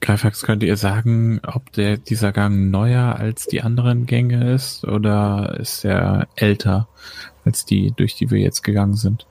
[0.00, 5.56] Greifax, könnt ihr sagen, ob der, dieser Gang neuer als die anderen Gänge ist oder
[5.58, 6.88] ist er älter
[7.44, 9.26] als die, durch die wir jetzt gegangen sind?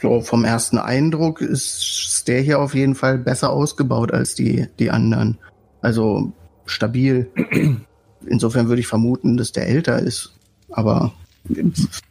[0.00, 4.90] So, vom ersten Eindruck ist der hier auf jeden Fall besser ausgebaut als die, die
[4.90, 5.38] anderen.
[5.80, 6.32] Also
[6.66, 7.30] stabil.
[8.26, 10.34] Insofern würde ich vermuten, dass der älter ist.
[10.70, 11.12] Aber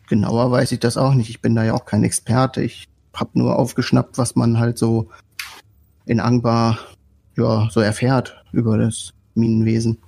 [0.10, 1.30] genauer weiß ich das auch nicht.
[1.30, 2.62] Ich bin da ja auch kein Experte.
[2.62, 5.10] Ich habe nur aufgeschnappt, was man halt so
[6.08, 6.80] in Angbar
[7.36, 10.00] ja, so erfährt über das Minenwesen.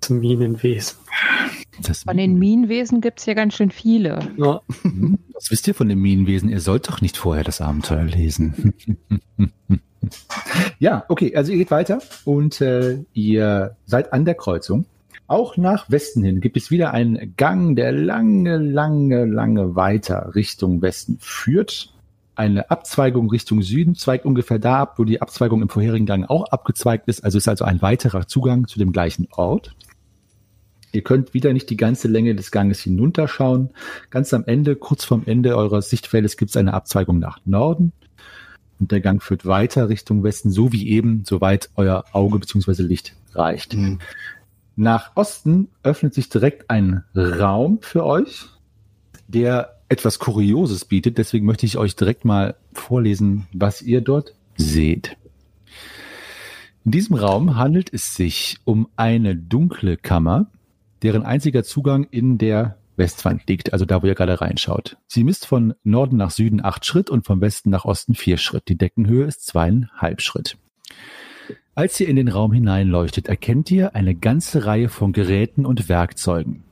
[0.00, 0.96] Zum Minenwesen.
[1.82, 4.20] Das, Von den Minenwesen gibt's hier ganz schön viele.
[4.38, 4.62] Ja.
[5.34, 6.48] Was wisst ihr von dem Minenwesen?
[6.48, 8.72] Ihr sollt doch nicht vorher das Abenteuer lesen.
[10.78, 14.86] ja, okay, also ihr geht weiter und äh, ihr seid an der Kreuzung.
[15.26, 20.80] Auch nach Westen hin gibt es wieder einen Gang, der lange, lange, lange weiter Richtung
[20.80, 21.92] Westen führt.
[22.36, 26.44] Eine Abzweigung Richtung Süden zweigt ungefähr da ab, wo die Abzweigung im vorherigen Gang auch
[26.50, 27.24] abgezweigt ist.
[27.24, 29.74] Also ist also ein weiterer Zugang zu dem gleichen Ort.
[30.92, 33.70] Ihr könnt wieder nicht die ganze Länge des Ganges hinunterschauen.
[34.10, 37.92] Ganz am Ende, kurz vorm Ende eures Sichtfeldes, gibt es eine Abzweigung nach Norden.
[38.78, 42.82] Und der Gang führt weiter Richtung Westen, so wie eben, soweit euer Auge bzw.
[42.82, 43.74] Licht reicht.
[43.74, 43.98] Mhm.
[44.76, 48.46] Nach Osten öffnet sich direkt ein Raum für euch,
[49.26, 51.18] der etwas Kurioses bietet.
[51.18, 55.16] Deswegen möchte ich euch direkt mal vorlesen, was ihr dort seht.
[56.84, 60.46] In diesem Raum handelt es sich um eine dunkle Kammer,
[61.02, 64.96] deren einziger Zugang in der Westwand liegt, also da, wo ihr gerade reinschaut.
[65.06, 68.68] Sie misst von Norden nach Süden acht Schritt und vom Westen nach Osten vier Schritt.
[68.68, 70.56] Die Deckenhöhe ist zweieinhalb Schritt.
[71.74, 76.62] Als ihr in den Raum hineinleuchtet, erkennt ihr eine ganze Reihe von Geräten und Werkzeugen.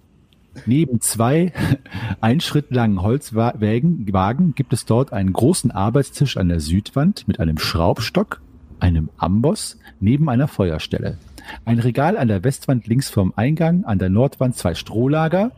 [0.67, 1.53] Neben zwei
[2.21, 7.41] ein Schritt langen Holzwagen Wagen gibt es dort einen großen Arbeitstisch an der Südwand mit
[7.41, 8.41] einem Schraubstock,
[8.81, 11.19] einem Amboss neben einer Feuerstelle.
[11.65, 15.53] Ein Regal an der Westwand links vom Eingang, an der Nordwand zwei Strohlager,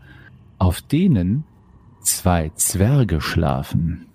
[0.59, 1.45] auf denen
[2.01, 4.07] zwei Zwerge schlafen.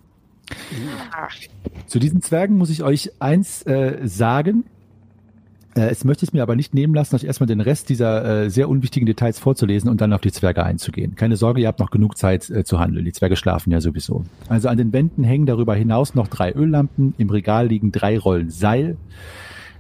[1.88, 4.66] Zu diesen Zwergen muss ich euch eins äh, sagen.
[5.76, 8.50] Äh, jetzt möchte ich mir aber nicht nehmen lassen, euch erstmal den Rest dieser äh,
[8.50, 11.16] sehr unwichtigen Details vorzulesen und dann auf die Zwerge einzugehen.
[11.16, 13.06] Keine Sorge, ihr habt noch genug Zeit äh, zu handeln.
[13.06, 14.24] Die Zwerge schlafen ja sowieso.
[14.50, 17.14] Also an den Wänden hängen darüber hinaus noch drei Öllampen.
[17.18, 18.98] Im Regal liegen drei Rollen Seil.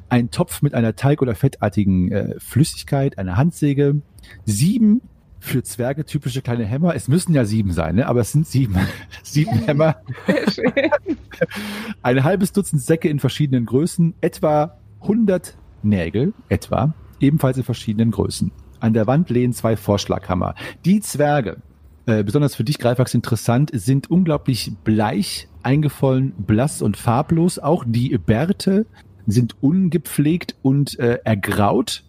[0.08, 4.02] Ein Topf mit einer teig- oder fettartigen äh, Flüssigkeit, eine Handsäge,
[4.46, 5.02] sieben
[5.40, 6.96] für Zwerge typische kleine Hämmer.
[6.96, 8.08] Es müssen ja sieben sein, ne?
[8.08, 8.76] aber es sind sieben.
[9.24, 9.98] sieben Hämmer.
[12.04, 18.52] Ein halbes Dutzend Säcke in verschiedenen Größen, etwa 100 Nägel, etwa, ebenfalls in verschiedenen Größen.
[18.80, 20.56] An der Wand lehnen zwei Vorschlaghammer.
[20.86, 21.58] Die Zwerge,
[22.06, 27.60] äh, besonders für dich, Greifax, interessant, sind unglaublich bleich, eingefollen, blass und farblos.
[27.60, 28.86] Auch die Bärte
[29.28, 32.04] sind ungepflegt und äh, ergraut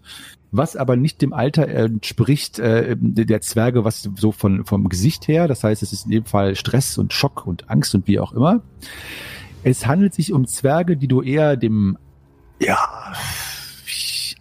[0.52, 5.48] was aber nicht dem Alter entspricht äh, der Zwerge, was so von vom Gesicht her.
[5.48, 8.32] Das heißt, es ist in dem Fall Stress und Schock und Angst und wie auch
[8.32, 8.60] immer.
[9.64, 11.96] Es handelt sich um Zwerge, die du eher dem
[12.60, 12.76] ja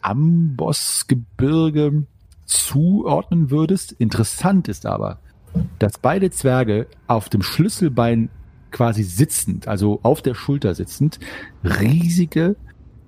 [0.01, 2.05] Ambossgebirge
[2.45, 3.93] zuordnen würdest.
[3.93, 5.19] Interessant ist aber,
[5.79, 8.29] dass beide Zwerge auf dem Schlüsselbein
[8.71, 11.19] quasi sitzend, also auf der Schulter sitzend,
[11.63, 12.55] riesige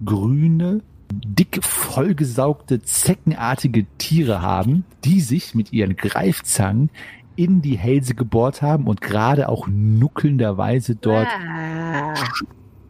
[0.03, 0.81] grüne
[1.11, 6.89] dick vollgesaugte, zeckenartige Tiere haben, die sich mit ihren Greifzangen
[7.35, 11.27] in die Hälse gebohrt haben und gerade auch nuckelnderweise dort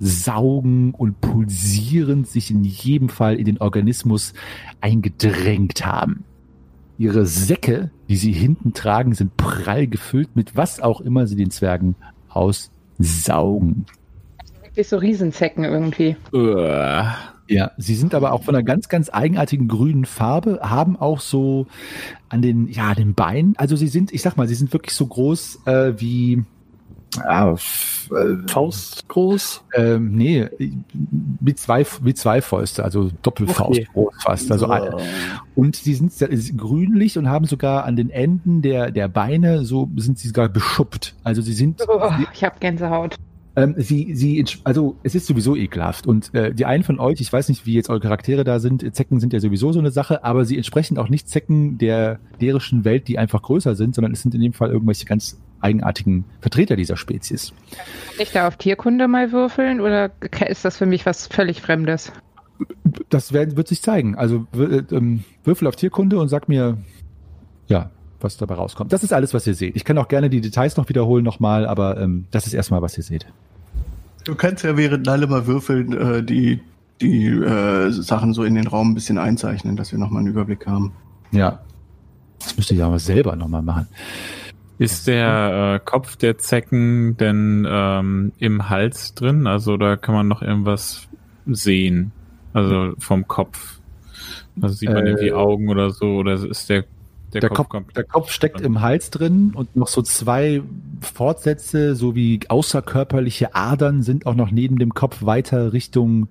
[0.03, 4.33] saugen und pulsierend sich in jedem Fall in den Organismus
[4.81, 6.25] eingedrängt haben.
[6.97, 11.51] Ihre Säcke, die sie hinten tragen, sind prall gefüllt mit was auch immer sie den
[11.51, 11.95] Zwergen
[12.29, 13.85] aussaugen.
[14.61, 16.15] Wirklich so Riesenzecken irgendwie.
[16.31, 17.15] Uah.
[17.47, 21.67] Ja, sie sind aber auch von einer ganz, ganz eigenartigen grünen Farbe, haben auch so
[22.29, 25.05] an den, ja, den Beinen, also sie sind, ich sag mal, sie sind wirklich so
[25.05, 26.43] groß äh, wie,
[27.17, 29.63] ja, f- äh, Faust groß.
[29.75, 30.47] ähm, nee,
[31.39, 33.87] wie zwei, wie zwei Fäuste, also Doppelfaust Okay.
[33.93, 34.51] groß fast.
[34.51, 34.93] Also, ein-
[35.55, 36.11] und sie sind
[36.57, 41.15] grünlich und haben sogar an den Enden der, der Beine so sind sie sogar beschuppt.
[41.23, 43.15] Also sie sind, Oh, ich habe Gänsehaut.
[43.55, 46.07] ähm, sie, sie, also es ist sowieso ekelhaft.
[46.07, 48.95] Und äh, die einen von euch, ich weiß nicht, wie jetzt eure Charaktere da sind,
[48.95, 52.83] Zecken sind ja sowieso so eine Sache, aber sie entsprechen auch nicht Zecken der derischen
[52.83, 56.75] Welt, die einfach größer sind, sondern es sind in dem Fall irgendwelche ganz eigenartigen Vertreter
[56.75, 57.53] dieser Spezies.
[57.71, 60.11] Kann ich da auf Tierkunde mal würfeln oder
[60.47, 62.11] ist das für mich was völlig Fremdes?
[63.09, 64.15] Das werd, wird sich zeigen.
[64.15, 66.77] Also äh, ähm, Würfel auf Tierkunde und sag mir,
[67.67, 67.89] ja,
[68.21, 68.93] was dabei rauskommt.
[68.93, 69.75] Das ist alles, was ihr seht.
[69.75, 72.97] Ich kann auch gerne die Details noch wiederholen nochmal, aber ähm, das ist erstmal, was
[72.97, 73.25] ihr seht.
[74.23, 76.61] Du kannst ja während alle mal würfeln, äh, die,
[77.01, 80.65] die äh, Sachen so in den Raum ein bisschen einzeichnen, dass wir nochmal einen Überblick
[80.65, 80.93] haben.
[81.31, 81.59] Ja.
[82.39, 83.87] Das müsste ich aber selber nochmal machen.
[84.83, 89.47] Ist der äh, Kopf der Zecken denn ähm, im Hals drin?
[89.47, 91.07] Also da kann man noch irgendwas
[91.45, 92.11] sehen?
[92.51, 93.79] Also vom Kopf.
[94.61, 96.17] Also sieht man Äh, irgendwie Augen oder so?
[96.17, 96.83] Oder ist der,
[97.33, 97.95] der, Der Kopf, Kopf, komplett?
[97.95, 100.61] der Kopf steckt im Hals drin und noch so zwei
[101.01, 106.27] Fortsätze sowie außerkörperliche Adern sind auch noch neben dem Kopf weiter Richtung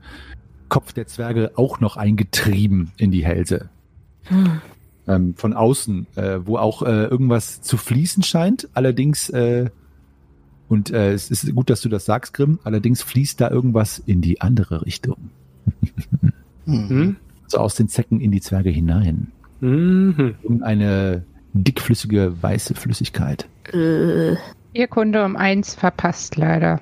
[0.68, 3.70] Kopf der Zwerge auch noch eingetrieben in die Hälse.
[5.09, 8.68] Ähm, von außen, äh, wo auch äh, irgendwas zu fließen scheint.
[8.72, 9.68] Allerdings, äh,
[10.68, 14.20] und äh, es ist gut, dass du das sagst, Grimm, allerdings fließt da irgendwas in
[14.20, 15.30] die andere Richtung.
[16.66, 16.88] Hm.
[16.88, 17.16] Hm?
[17.48, 19.32] So aus den Zecken in die Zwerge hinein.
[19.61, 20.34] Mhm.
[20.42, 23.48] um eine dickflüssige weiße Flüssigkeit.
[23.72, 24.34] Äh,
[24.74, 26.80] Ihr Kunde um eins verpasst leider.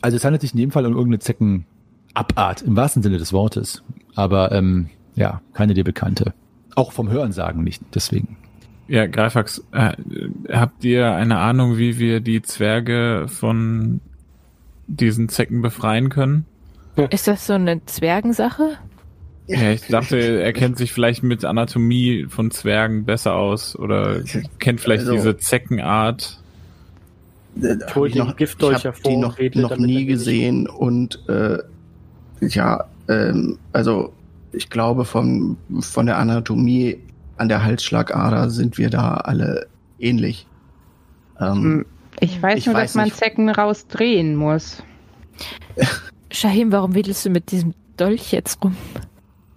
[0.00, 3.82] Also es handelt sich in dem Fall um irgendeine Zeckenabart, im wahrsten Sinne des Wortes.
[4.14, 6.34] Aber ähm, ja, keine dir bekannte.
[6.74, 8.36] Auch vom Hörensagen nicht, deswegen.
[8.88, 9.92] Ja, Greifax, äh,
[10.50, 14.00] habt ihr eine Ahnung, wie wir die Zwerge von
[14.86, 16.44] diesen Zecken befreien können?
[17.10, 18.76] ist das so eine Zwergensache?
[19.46, 24.20] Ja, ich dachte, er kennt sich vielleicht mit Anatomie von Zwergen besser aus oder
[24.58, 26.38] kennt vielleicht Also- diese Zeckenart.
[27.60, 31.58] Äh, Ich hol hab den Giftdolch ich hervor die noch, noch nie gesehen und äh,
[32.40, 34.12] ja, ähm, also
[34.52, 36.98] ich glaube von, von der Anatomie
[37.36, 39.66] an der Halsschlagader sind wir da alle
[39.98, 40.46] ähnlich.
[41.40, 41.86] Ähm, Hm,
[42.20, 43.16] Ich weiß Ich nur, weiß dass man nicht.
[43.16, 44.82] Zecken rausdrehen muss.
[46.30, 48.76] Shahim, warum wedelst du mit diesem Dolch jetzt rum?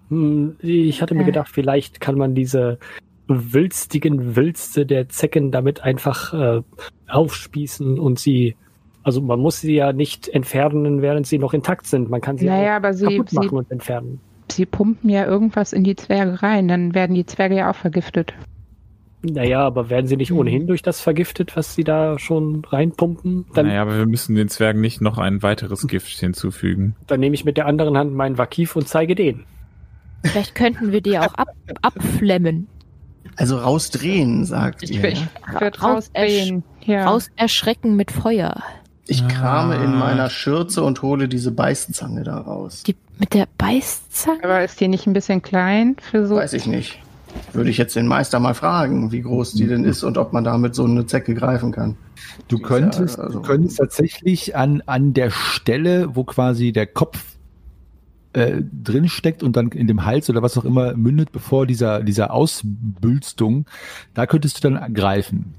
[0.09, 1.25] Hm, Ich hatte mir Äh.
[1.25, 2.79] gedacht, vielleicht kann man diese
[3.27, 6.61] wülstigen Wülste der Zecken damit einfach äh,
[7.07, 8.55] aufspießen und sie,
[9.03, 12.09] also man muss sie ja nicht entfernen, während sie noch intakt sind.
[12.09, 14.19] Man kann sie Naja, auch aber sie, kaputt sie, machen und entfernen.
[14.51, 18.33] Sie pumpen ja irgendwas in die Zwerge rein, dann werden die Zwerge ja auch vergiftet.
[19.27, 20.37] Naja, aber werden sie nicht Hm.
[20.37, 23.45] ohnehin durch das vergiftet, was sie da schon reinpumpen?
[23.55, 26.95] Dann, naja, aber wir müssen den Zwergen nicht noch ein weiteres Gift hinzufügen.
[27.07, 29.45] dann nehme ich mit der anderen Hand meinen Vakif und zeige den.
[30.23, 31.49] Vielleicht könnten wir die auch ab,
[31.81, 32.67] abflemmen.
[33.35, 35.05] also rausdrehen, sagt Ich, ihr.
[35.09, 35.59] ich ja?
[35.61, 36.63] würde Raus- rausdrehen.
[36.85, 37.05] Ja.
[37.07, 38.61] Raus erschrecken mit Feuer.
[39.07, 39.99] Ich krame in Ah.
[39.99, 42.83] meiner Schürze und hole diese Beißzange da raus.
[42.87, 44.43] Die mit der Beißzange?
[44.43, 46.35] Aber ist die nicht ein bisschen klein für so?
[46.37, 46.99] Weiß ich nicht.
[47.53, 50.43] Würde ich jetzt den Meister mal fragen, wie groß die denn ist und ob man
[50.43, 51.97] damit so eine Zecke greifen kann.
[52.47, 56.71] Du Die ist könntest, ja, also- du könntest tatsächlich an, an der Stelle, wo quasi
[56.71, 57.23] der Kopf
[58.33, 62.03] äh, drin steckt und dann in dem Hals oder was auch immer mündet, bevor dieser,
[62.03, 63.65] dieser Ausbülstung,
[64.13, 65.53] da könntest du dann greifen.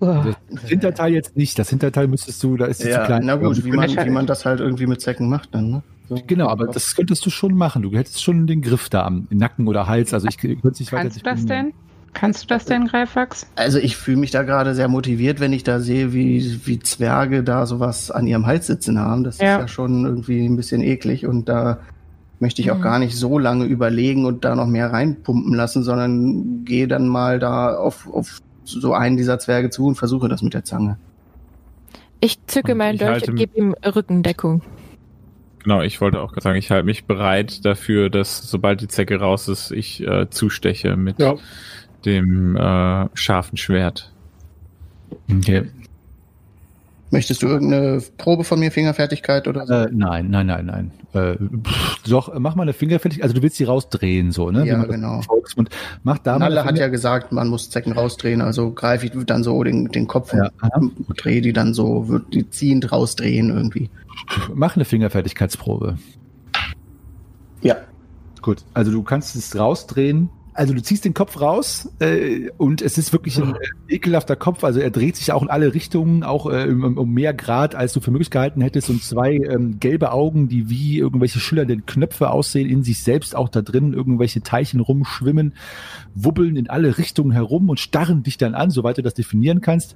[0.00, 1.58] Das Hinterteil jetzt nicht.
[1.58, 3.22] Das Hinterteil müsstest du, da ist sie zu Ja, klein.
[3.24, 5.82] na gut, wie man, wie man das halt irgendwie mit Zecken macht dann, ne?
[6.08, 6.16] So.
[6.26, 7.82] Genau, aber das könntest du schon machen.
[7.82, 10.14] Du hättest schon den Griff da am Nacken oder Hals.
[10.14, 11.72] Also ich könnte es nicht weiter Kannst du das denn?
[12.14, 13.46] Kannst du das denn, Greifax?
[13.56, 17.42] Also ich fühle mich da gerade sehr motiviert, wenn ich da sehe, wie, wie Zwerge
[17.44, 19.22] da sowas an ihrem Hals sitzen haben.
[19.24, 19.56] Das Ja.
[19.56, 21.80] ist ja schon irgendwie ein bisschen eklig und da
[22.40, 22.82] möchte ich auch Mhm.
[22.82, 27.38] gar nicht so lange überlegen und da noch mehr reinpumpen lassen, sondern gehe dann mal
[27.38, 28.38] da auf, auf
[28.68, 30.98] so einen dieser Zwerge zu und versuche das mit der Zange.
[32.20, 34.62] Ich zücke Und meinen ich Dolch und gebe ihm Rückendeckung.
[35.62, 39.18] Genau, ich wollte auch gerade sagen, ich halte mich bereit dafür, dass sobald die Zecke
[39.20, 41.34] raus ist, ich äh, zusteche mit Ja.
[42.04, 44.12] dem äh, scharfen Schwert.
[45.30, 45.64] Okay.
[47.10, 49.72] Möchtest du irgendeine Probe von mir, Fingerfertigkeit oder so?
[49.72, 50.92] Äh, nein, nein, nein, nein.
[51.14, 53.22] Äh, pff, doch, mach mal eine Fingerfertigkeit.
[53.22, 54.66] Also du willst sie rausdrehen, so, ne?
[54.66, 55.22] Ja, genau.
[55.22, 55.70] Volksmund
[56.02, 56.38] Mach da.
[56.38, 60.06] Nalle hat ja gesagt, man muss Zecken rausdrehen, also greife ich dann so den, den
[60.06, 63.88] Kopf Ja, und drehe die dann so, wird die ziehend rausdrehen irgendwie.
[64.54, 65.96] Mach eine Fingerfertigkeitsprobe.
[67.62, 67.76] Ja.
[68.42, 70.28] Gut, also du kannst es rausdrehen.
[70.58, 74.64] Also du ziehst den Kopf raus äh, und es ist wirklich ein äh, ekelhafter Kopf.
[74.64, 77.92] Also er dreht sich auch in alle Richtungen, auch äh, um, um mehr Grad, als
[77.92, 78.90] du für möglich gehalten hättest.
[78.90, 83.48] Und zwei ähm, gelbe Augen, die wie irgendwelche schillernden Knöpfe aussehen, in sich selbst auch
[83.48, 85.54] da drin irgendwelche Teilchen rumschwimmen,
[86.16, 89.94] wubbeln in alle Richtungen herum und starren dich dann an, soweit du das definieren kannst.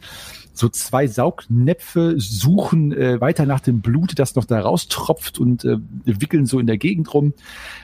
[0.54, 5.78] So zwei Saugnäpfe suchen äh, weiter nach dem Blut, das noch da raustropft und äh,
[6.04, 7.32] wickeln so in der Gegend rum.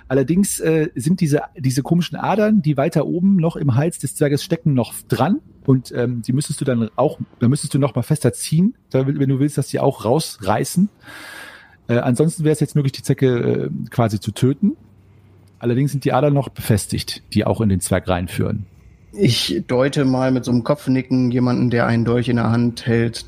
[0.06, 4.42] Allerdings äh, sind diese, diese komischen Adern, die weiter oben noch im Hals des Zwerges
[4.42, 5.40] stecken, noch dran.
[5.66, 9.28] Und ähm, die müsstest du dann auch, da müsstest du noch mal fester ziehen, wenn
[9.28, 10.88] du willst, dass die auch rausreißen.
[11.88, 14.76] Äh, ansonsten wäre es jetzt möglich, die Zecke äh, quasi zu töten.
[15.58, 18.66] Allerdings sind die Adern noch befestigt, die auch in den Zwerg reinführen.
[19.12, 23.24] Ich deute mal mit so einem Kopfnicken jemanden, der einen Dolch in der Hand hält,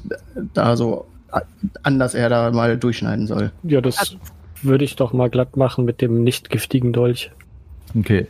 [0.54, 1.06] da so
[1.82, 3.52] an, dass er da mal durchschneiden soll.
[3.62, 4.16] Ja, das
[4.62, 7.32] würde ich doch mal glatt machen mit dem nicht giftigen Dolch.
[7.96, 8.26] Okay.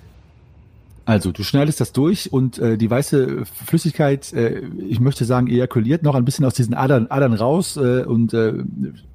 [1.11, 6.05] Also, du schneidest das durch und äh, die weiße Flüssigkeit, äh, ich möchte sagen, ejakuliert
[6.05, 8.53] noch ein bisschen aus diesen Adern, Adern raus äh, und äh,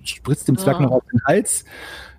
[0.04, 0.88] spritzt dem Zwerg Ja.
[0.88, 1.64] noch auf den Hals.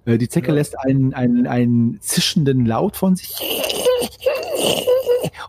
[0.06, 3.34] Äh, die Zecke lässt einen, einen, einen zischenden Laut von sich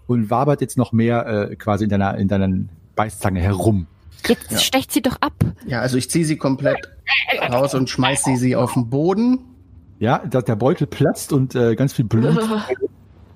[0.07, 2.49] und wabert jetzt noch mehr äh, quasi in deiner, in deiner
[2.95, 3.87] Beißzange herum.
[4.27, 4.57] Jetzt Ja.
[4.57, 5.35] stecht sie doch ab.
[5.67, 6.77] Ja, also ich ziehe sie komplett
[7.49, 9.39] raus und schmeiß sie, sie auf den Boden.
[9.99, 12.37] Ja, da, der Beutel platzt und äh, ganz viel Blut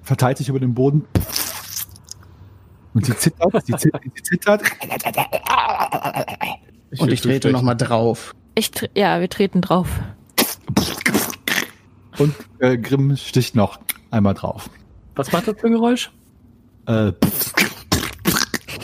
[0.02, 1.06] verteilt sich über den Boden.
[2.94, 4.64] Und sie zittert, sie zittert, sie zittert.
[6.98, 8.34] und ich trete nochmal drauf.
[8.56, 9.88] Ich, ja, wir treten drauf.
[12.18, 13.80] Und äh, Grimm sticht noch
[14.10, 14.70] einmal drauf.
[15.16, 16.12] Was macht das für ein Geräusch?
[16.86, 17.14] Äh,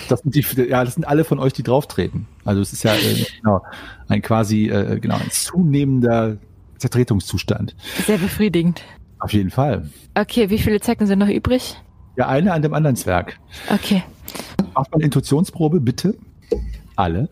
[0.08, 2.28] das sind die, ja, das sind alle von euch, die drauftreten.
[2.46, 3.62] Also es ist ja äh, genau,
[4.08, 6.38] ein quasi äh, genau ein zunehmender
[6.78, 7.76] Zertretungszustand.
[8.06, 8.84] Sehr befriedigend.
[9.20, 9.90] Auf jeden Fall.
[10.16, 11.76] Okay, wie viele Zecken sind noch übrig?
[12.18, 13.40] Ja, eine an dem anderen Zwerg.
[13.72, 14.04] Okay.
[14.74, 16.16] Macht mal eine Intuitionsprobe, bitte.
[16.96, 17.30] Alle.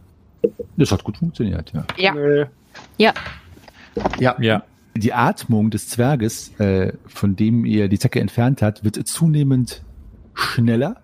[0.77, 1.85] Das hat gut funktioniert, ja.
[1.97, 2.13] Ja.
[2.13, 2.45] Nö.
[2.97, 3.13] Ja.
[4.19, 4.35] Ja.
[4.39, 4.63] Ja.
[4.95, 9.83] Die Atmung des Zwerges, äh, von dem ihr die Zecke entfernt hat, wird zunehmend
[10.33, 10.97] schneller.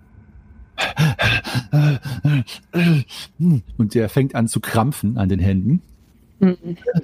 [3.78, 5.82] Und der fängt an zu krampfen an den Händen.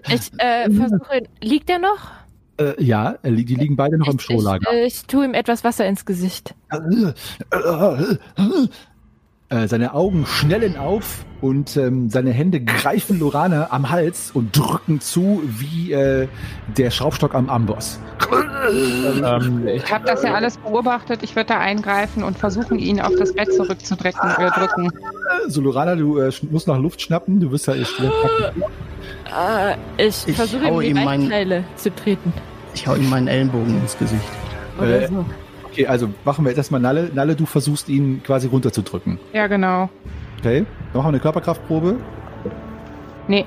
[0.07, 2.11] Ich äh, versuche, liegt er noch?
[2.60, 4.72] Äh, ja, li- die liegen beide noch im Ich, Strohlager.
[4.86, 6.55] ich, ich tue ihm etwas Wasser ins Gesicht.
[9.49, 14.99] Äh, seine Augen schnellen auf und ähm, seine Hände greifen Lorana am Hals und drücken
[14.99, 16.28] zu wie äh,
[16.76, 17.97] der Schraubstock am Amboss.
[19.24, 21.24] Ähm, ich, Ich habe das ja alles beobachtet.
[21.24, 24.30] Ich würde da eingreifen und versuchen, ihn auf das Bett zurückzudrücken.
[24.38, 24.89] Äh, drücken.
[25.47, 27.39] So, Lorana, du äh, musst nach Luft schnappen.
[27.39, 27.93] Du wirst ja echt
[29.28, 29.75] Äh,
[30.07, 32.34] ich, Ich versuche hau ihm Weichteile zu treten.
[32.73, 34.21] Ich hau ihm meinen Ellenbogen ins Gesicht.
[34.78, 35.25] Oder Äh, so.
[35.65, 37.11] Okay, also machen wir jetzt erstmal Nalle.
[37.13, 39.19] Nalle, du versuchst ihn quasi runterzudrücken.
[39.34, 39.89] Ja, genau.
[40.39, 41.97] Okay, machen wir eine Körperkraftprobe.
[43.28, 43.45] Nee.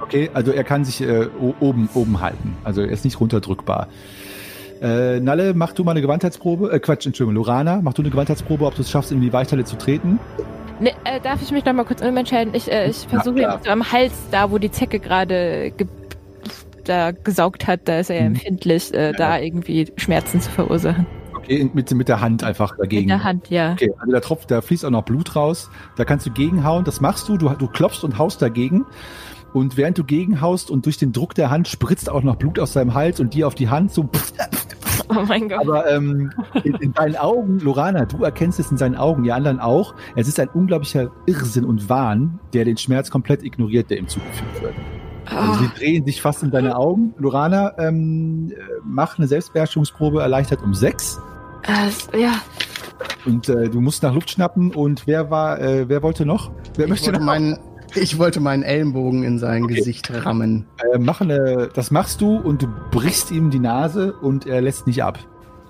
[0.00, 1.26] Okay, also er kann sich äh,
[1.60, 2.56] oben, oben halten.
[2.62, 3.88] Also er ist nicht runterdrückbar.
[4.82, 6.70] Äh, Nalle, mach du mal eine Gewandheitsprobe.
[6.70, 9.64] Äh, Quatsch, Entschuldigung, Lorana, mach du eine Gewandheitsprobe, ob du es schaffst, in die Weichteile
[9.64, 10.18] zu treten.
[10.80, 12.54] Ne, äh, darf ich mich noch mal kurz umentscheiden?
[12.54, 15.86] Ich, äh, ich versuche ihm so am Hals, da wo die Zecke gerade ge
[16.84, 18.34] da gesaugt hat, da ist er ja Mhm.
[18.34, 21.06] empfindlich, äh, da irgendwie Schmerzen zu verursachen.
[21.34, 23.02] Okay, mit, mit der Hand einfach dagegen.
[23.02, 23.72] Mit der Hand, ja.
[23.72, 25.70] Okay, also da tropft, da fließt auch noch Blut raus.
[25.96, 26.84] Da kannst du gegenhauen.
[26.84, 27.38] Das machst du.
[27.38, 28.84] Du, du klopfst und haust dagegen.
[29.54, 32.74] Und während du gegenhaust und durch den Druck der Hand spritzt auch noch Blut aus
[32.74, 34.08] seinem Hals und dir auf die Hand so.
[35.10, 35.60] Oh mein Gott.
[35.60, 36.30] Aber ähm,
[36.62, 39.94] in, in deinen Augen, Lorana, du erkennst es in seinen Augen, die anderen auch.
[40.16, 44.62] Es ist ein unglaublicher Irrsinn und Wahn, der den Schmerz komplett ignoriert, der ihm zugefügt
[44.62, 44.74] wird.
[45.26, 47.14] Also sie drehen sich fast in deine Augen.
[47.18, 51.18] Lorana, ähm, äh, mach eine Selbstbeherrschungsprobe, erleichtert um sechs.
[51.62, 52.34] Äh, ja,
[53.24, 54.70] Und äh, du musst nach Luft schnappen.
[54.74, 56.50] Und wer war, äh, wer wollte noch?
[56.76, 57.20] Wer Ich möchte noch?
[57.20, 57.58] meinen,
[57.94, 60.66] ich wollte meinen Ellenbogen in sein Gesicht rammen.
[60.94, 64.86] Äh, mach eine, das machst du und du brichst ihm die Nase und er lässt
[64.86, 65.18] nicht ab.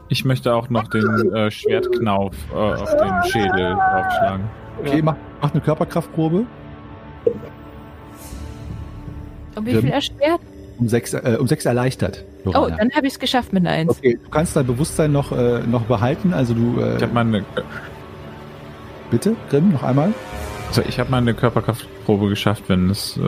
[0.09, 4.45] ich möchte auch noch den äh, Schwertknauf äh, auf den Schädel draufschlagen.
[4.81, 6.45] Okay, mach, mach eine Körperkraftprobe.
[9.57, 9.81] um wie Ja.
[9.81, 10.41] viel erschwert?
[10.79, 12.25] Um sechs, äh, um sechs erleichtert.
[12.45, 12.77] Oh, Lorana.
[12.77, 13.91] dann habe ich es geschafft mit einer Eins.
[13.99, 16.35] Okay, du kannst dein Bewusstsein noch, äh, noch behalten.
[16.35, 17.45] Also du, äh, Ich habe meine,
[19.11, 20.12] bitte, Grimm, noch einmal.
[20.77, 23.20] Also ich habe meine Körperkraftprobe geschafft, wenn es, äh,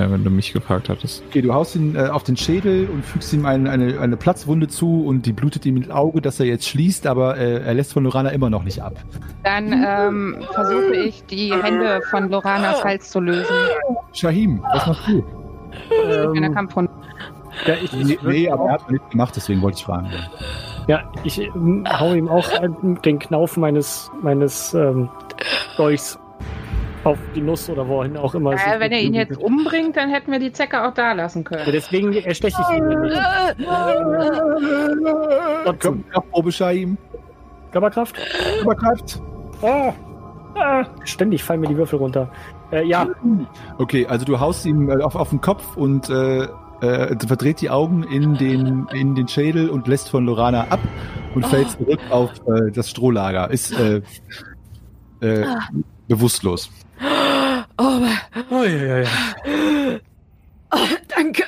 [0.00, 1.22] ja, wenn du mich gefragt hattest.
[1.28, 4.66] Okay, du haust ihn äh, auf den Schädel und fügst ihm ein, eine, eine Platzwunde
[4.66, 7.92] zu und die blutet ihm ins Auge, das er jetzt schließt, aber äh, er lässt
[7.92, 8.94] von Lorana immer noch nicht ab.
[9.44, 13.54] Dann ähm, versuche ich, die Hände von Loranas Hals zu lösen.
[14.12, 15.24] Shahim, was machst du?
[16.04, 16.90] In einer Ähm, Kampfrunde.
[17.66, 20.10] ja, ich, Nee, ich nee, aber er hat nichts gemacht, deswegen wollte ich fragen.
[20.88, 22.68] Ja, ich ähm, hau ihm auch äh,
[23.04, 25.08] den Knauf meines, meines ähm,
[25.76, 26.18] Dolchs
[27.04, 28.56] auf die Nuss oder wohin auch immer.
[28.56, 31.56] sich wenn er ihn jetzt umbringt, dann hätten wir die Zecke auch da lassen Ja,
[31.58, 31.72] können.
[31.72, 33.58] deswegen ersteche ich ihn ja nicht.
[35.80, 36.96] Körperprobe, Shahim.
[37.72, 38.16] Körperkraft?
[38.62, 39.20] Körperkraft.
[39.62, 39.92] Ah,
[40.56, 42.30] ah, ständig fallen mir die Würfel runter.
[42.70, 43.06] Äh, ja,
[43.78, 46.44] Okay, also du haust ihm äh, auf, auf den Kopf und äh,
[46.80, 50.80] äh, verdreht die Augen in den, in den Schädel und lässt von Lorana ab
[51.34, 53.50] und fällt zurück auf äh, das Strohlager.
[53.50, 54.02] Ist äh,
[55.20, 55.44] äh,
[56.08, 56.70] bewusstlos.
[57.78, 58.00] Oh,
[58.50, 59.08] oh, ja, ja, ja.
[60.72, 61.44] oh, danke.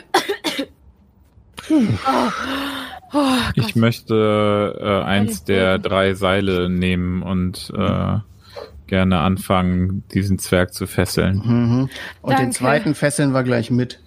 [1.70, 2.30] oh,
[3.12, 8.18] oh Ich möchte äh, eins der drei Seile nehmen und äh,
[8.86, 11.42] gerne anfangen, diesen Zwerg zu fesseln.
[11.44, 11.90] Mhm.
[12.22, 12.50] Und den Danke.
[12.50, 14.00] zweiten fesseln wir gleich mit.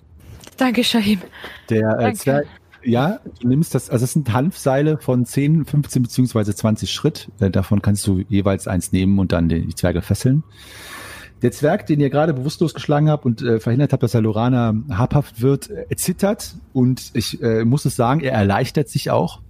[0.57, 1.21] Danke, Shahim.
[1.69, 2.17] Der äh, Danke.
[2.17, 2.47] Zwerg,
[2.83, 7.29] ja, du nimmst das, also es sind Hanfseile von 10, 15 beziehungsweise 20 Schritt.
[7.39, 10.43] Äh, davon kannst du jeweils eins nehmen und dann die, die Zwerge fesseln.
[11.41, 14.73] Der Zwerg, den ihr gerade bewusstlos geschlagen habt und äh, verhindert habt, dass er Lorana
[14.89, 19.41] habhaft wird, äh, zittert und ich äh, muss es sagen, er erleichtert sich auch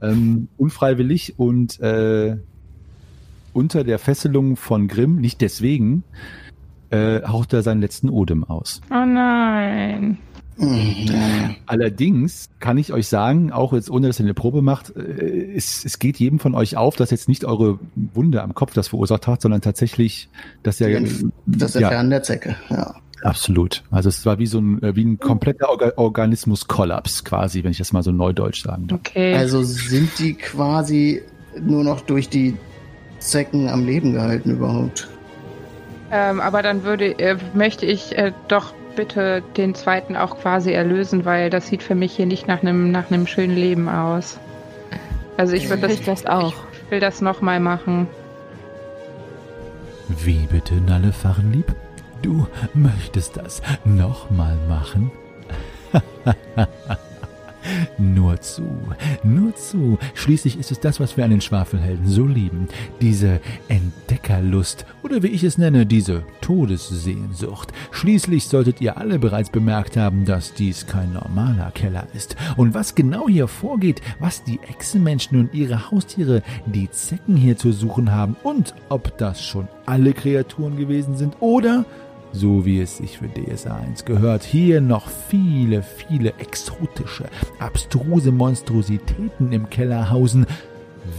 [0.00, 2.36] ähm, unfreiwillig und äh,
[3.52, 6.04] unter der Fesselung von Grimm, nicht deswegen,
[6.90, 8.80] äh, haucht er seinen letzten Odem aus.
[8.90, 10.18] Oh nein.
[10.56, 11.56] Mhm.
[11.66, 15.84] Allerdings kann ich euch sagen, auch jetzt ohne dass ihr eine Probe macht, äh, es,
[15.84, 19.26] es geht jedem von euch auf, dass jetzt nicht eure Wunde am Kopf das verursacht
[19.26, 20.28] hat, sondern tatsächlich,
[20.62, 20.88] dass ja,
[21.46, 22.94] Das ja Entfernen der Zecke, ja.
[23.22, 23.82] absolut.
[23.90, 27.78] Also es war wie so ein äh, wie ein kompletter Orga Organismus-Kollaps quasi, wenn ich
[27.78, 29.00] das mal so neudeutsch sagen darf.
[29.00, 29.34] Okay.
[29.34, 31.22] Also sind die quasi
[31.60, 32.56] nur noch durch die
[33.18, 35.08] Zecken am Leben gehalten überhaupt.
[36.10, 41.24] Ähm, aber dann würde, äh, möchte ich äh, doch bitte den zweiten auch quasi erlösen,
[41.24, 44.38] weil das sieht für mich hier nicht nach einem nach einem schönen Leben aus.
[45.36, 46.54] Also ich würde das, Ich das auch.
[46.72, 48.06] Ich will das nochmal machen.
[50.08, 51.74] Wie bitte, Nalle Fachenlieb?
[52.20, 55.10] Du möchtest das nochmal machen?
[57.98, 58.68] nur zu,
[59.22, 59.98] nur zu.
[60.14, 62.68] Schließlich ist es das, was wir an den Schwafelhelden so lieben.
[63.00, 67.72] Diese Entdeckerlust oder wie ich es nenne, diese Todessehnsucht.
[67.90, 72.36] Schließlich solltet ihr alle bereits bemerkt haben, dass dies kein normaler Keller ist.
[72.56, 77.72] Und was genau hier vorgeht, was die Echsenmenschen und ihre Haustiere, die Zecken hier zu
[77.72, 81.84] suchen haben und ob das schon alle Kreaturen gewesen sind oder
[82.32, 87.26] so wie es sich für DSA 1 gehört, hier noch viele, viele exotische,
[87.58, 90.46] abstruse Monstrositäten im Keller hausen,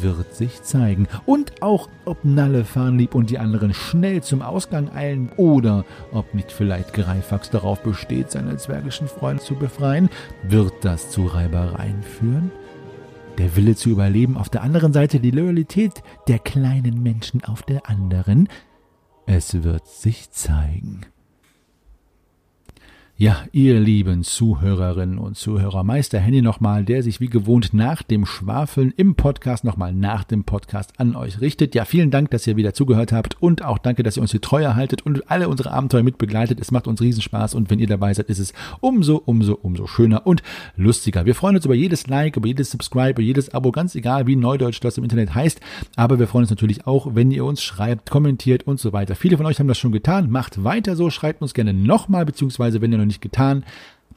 [0.01, 1.07] wird sich zeigen.
[1.25, 6.51] Und auch, ob Nalle Farnlieb und die anderen schnell zum Ausgang eilen oder ob nicht
[6.51, 10.09] vielleicht Greifax darauf besteht, seine zwergischen Freunde zu befreien,
[10.43, 12.51] wird das zu Reibereien führen?
[13.37, 17.89] Der Wille zu überleben auf der anderen Seite, die Loyalität der kleinen Menschen auf der
[17.89, 18.47] anderen–
[19.25, 21.01] es wird sich zeigen.
[23.15, 28.25] Ja, ihr lieben Zuhörerinnen und Zuhörer, Meister Henny nochmal, der sich wie gewohnt nach dem
[28.25, 31.75] Schwafeln im Podcast nochmal nach dem Podcast an euch richtet.
[31.75, 34.41] Ja, vielen Dank, dass ihr wieder zugehört habt und auch danke, dass ihr uns hier
[34.41, 36.59] treu haltet und alle unsere Abenteuer mitbegleitet.
[36.59, 38.51] Es macht uns Riesenspaß und wenn ihr dabei seid, ist es
[38.81, 40.41] umso, umso, umso schöner und
[40.75, 41.27] lustiger.
[41.27, 44.35] Wir freuen uns über jedes Like, über jedes Subscribe, über jedes Abo, ganz egal, wie
[44.35, 45.61] Neudeutsch das im Internet heißt.
[45.95, 49.13] Aber wir freuen uns natürlich auch, wenn ihr uns schreibt, kommentiert und so weiter.
[49.13, 50.31] Viele von euch haben das schon getan.
[50.31, 53.63] Macht weiter so, schreibt uns gerne nochmal, beziehungsweise wenn ihr noch nicht getan,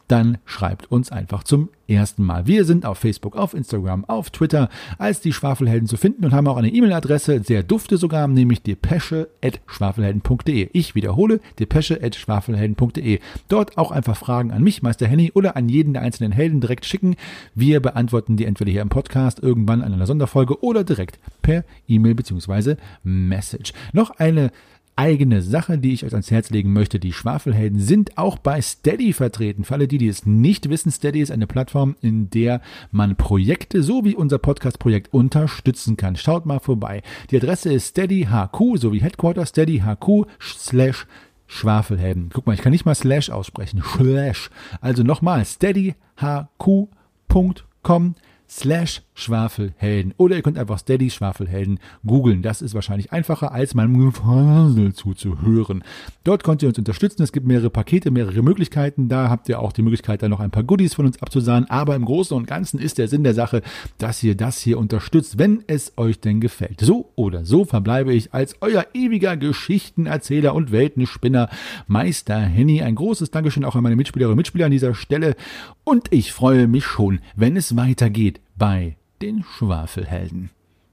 [0.09, 2.47] dann schreibt uns einfach zum ersten Mal.
[2.47, 4.68] Wir sind auf Facebook, auf Instagram, auf Twitter
[4.99, 10.70] als die Schwafelhelden zu finden und haben auch eine E-Mail-Adresse, sehr dufte sogar, nämlich depesche.schwafelhelden.de.
[10.72, 13.20] Ich wiederhole, depesche.schwafelhelden.de.
[13.49, 16.84] Dort auch einfach Fragen an mich, Meister Henny, oder an jeden der einzelnen Helden direkt
[16.84, 17.16] schicken.
[17.55, 22.14] Wir beantworten die entweder hier im Podcast, irgendwann in einer Sonderfolge oder direkt per E-Mail
[22.14, 22.76] bzw.
[23.03, 23.72] Message.
[23.93, 24.53] Noch eine
[24.97, 26.99] eigene Sache, die ich euch ans Herz legen möchte.
[26.99, 29.64] Die Schwafelhelden sind auch bei Steady vertreten.
[29.64, 33.82] Für alle, die, die es nicht wissen, Steady ist eine Plattform, in der man Projekte,
[33.82, 36.16] so wie unser Podcast-Projekt, unterstützen kann.
[36.16, 37.03] Schaut mal vorbei.
[37.30, 41.07] Die Adresse ist steadyhq, so wie Headquarter, steadyhq slash
[41.47, 42.30] Schwafelhelden.
[42.32, 43.82] Guck mal, ich kann nicht mal slash aussprechen.
[43.97, 44.51] Slash.
[44.80, 48.14] Also nochmal, steadyhq.com
[48.49, 50.12] slash Schwafelhelden.
[50.18, 52.42] Oder ihr könnt einfach Steady Schwafelhelden googeln.
[52.42, 55.82] Das ist wahrscheinlich einfacher, als meinem Gefasel zuzuhören.
[56.22, 57.22] Dort könnt ihr uns unterstützen.
[57.22, 59.09] Es gibt mehrere Pakete, mehrere Möglichkeiten.
[59.09, 61.68] Da habt ihr auch die Möglichkeit, da noch ein paar Goodies von uns abzusahnen.
[61.70, 63.62] Aber im Großen und Ganzen ist der Sinn der Sache,
[63.97, 66.80] dass ihr das hier unterstützt, wenn es euch denn gefällt.
[66.80, 71.49] So oder so verbleibe ich als euer ewiger Geschichtenerzähler und Weltenspinner
[71.86, 72.82] Meister Henny.
[72.82, 75.36] Ein großes Dankeschön auch an meine Mitspielerinnen und Mitspieler an dieser Stelle.
[75.84, 80.51] Und ich freue mich schon, wenn es weitergeht bei den Schwafelhelden.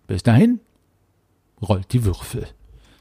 [0.07, 0.59] Bis dahin,
[1.61, 2.47] rollt die Würfel.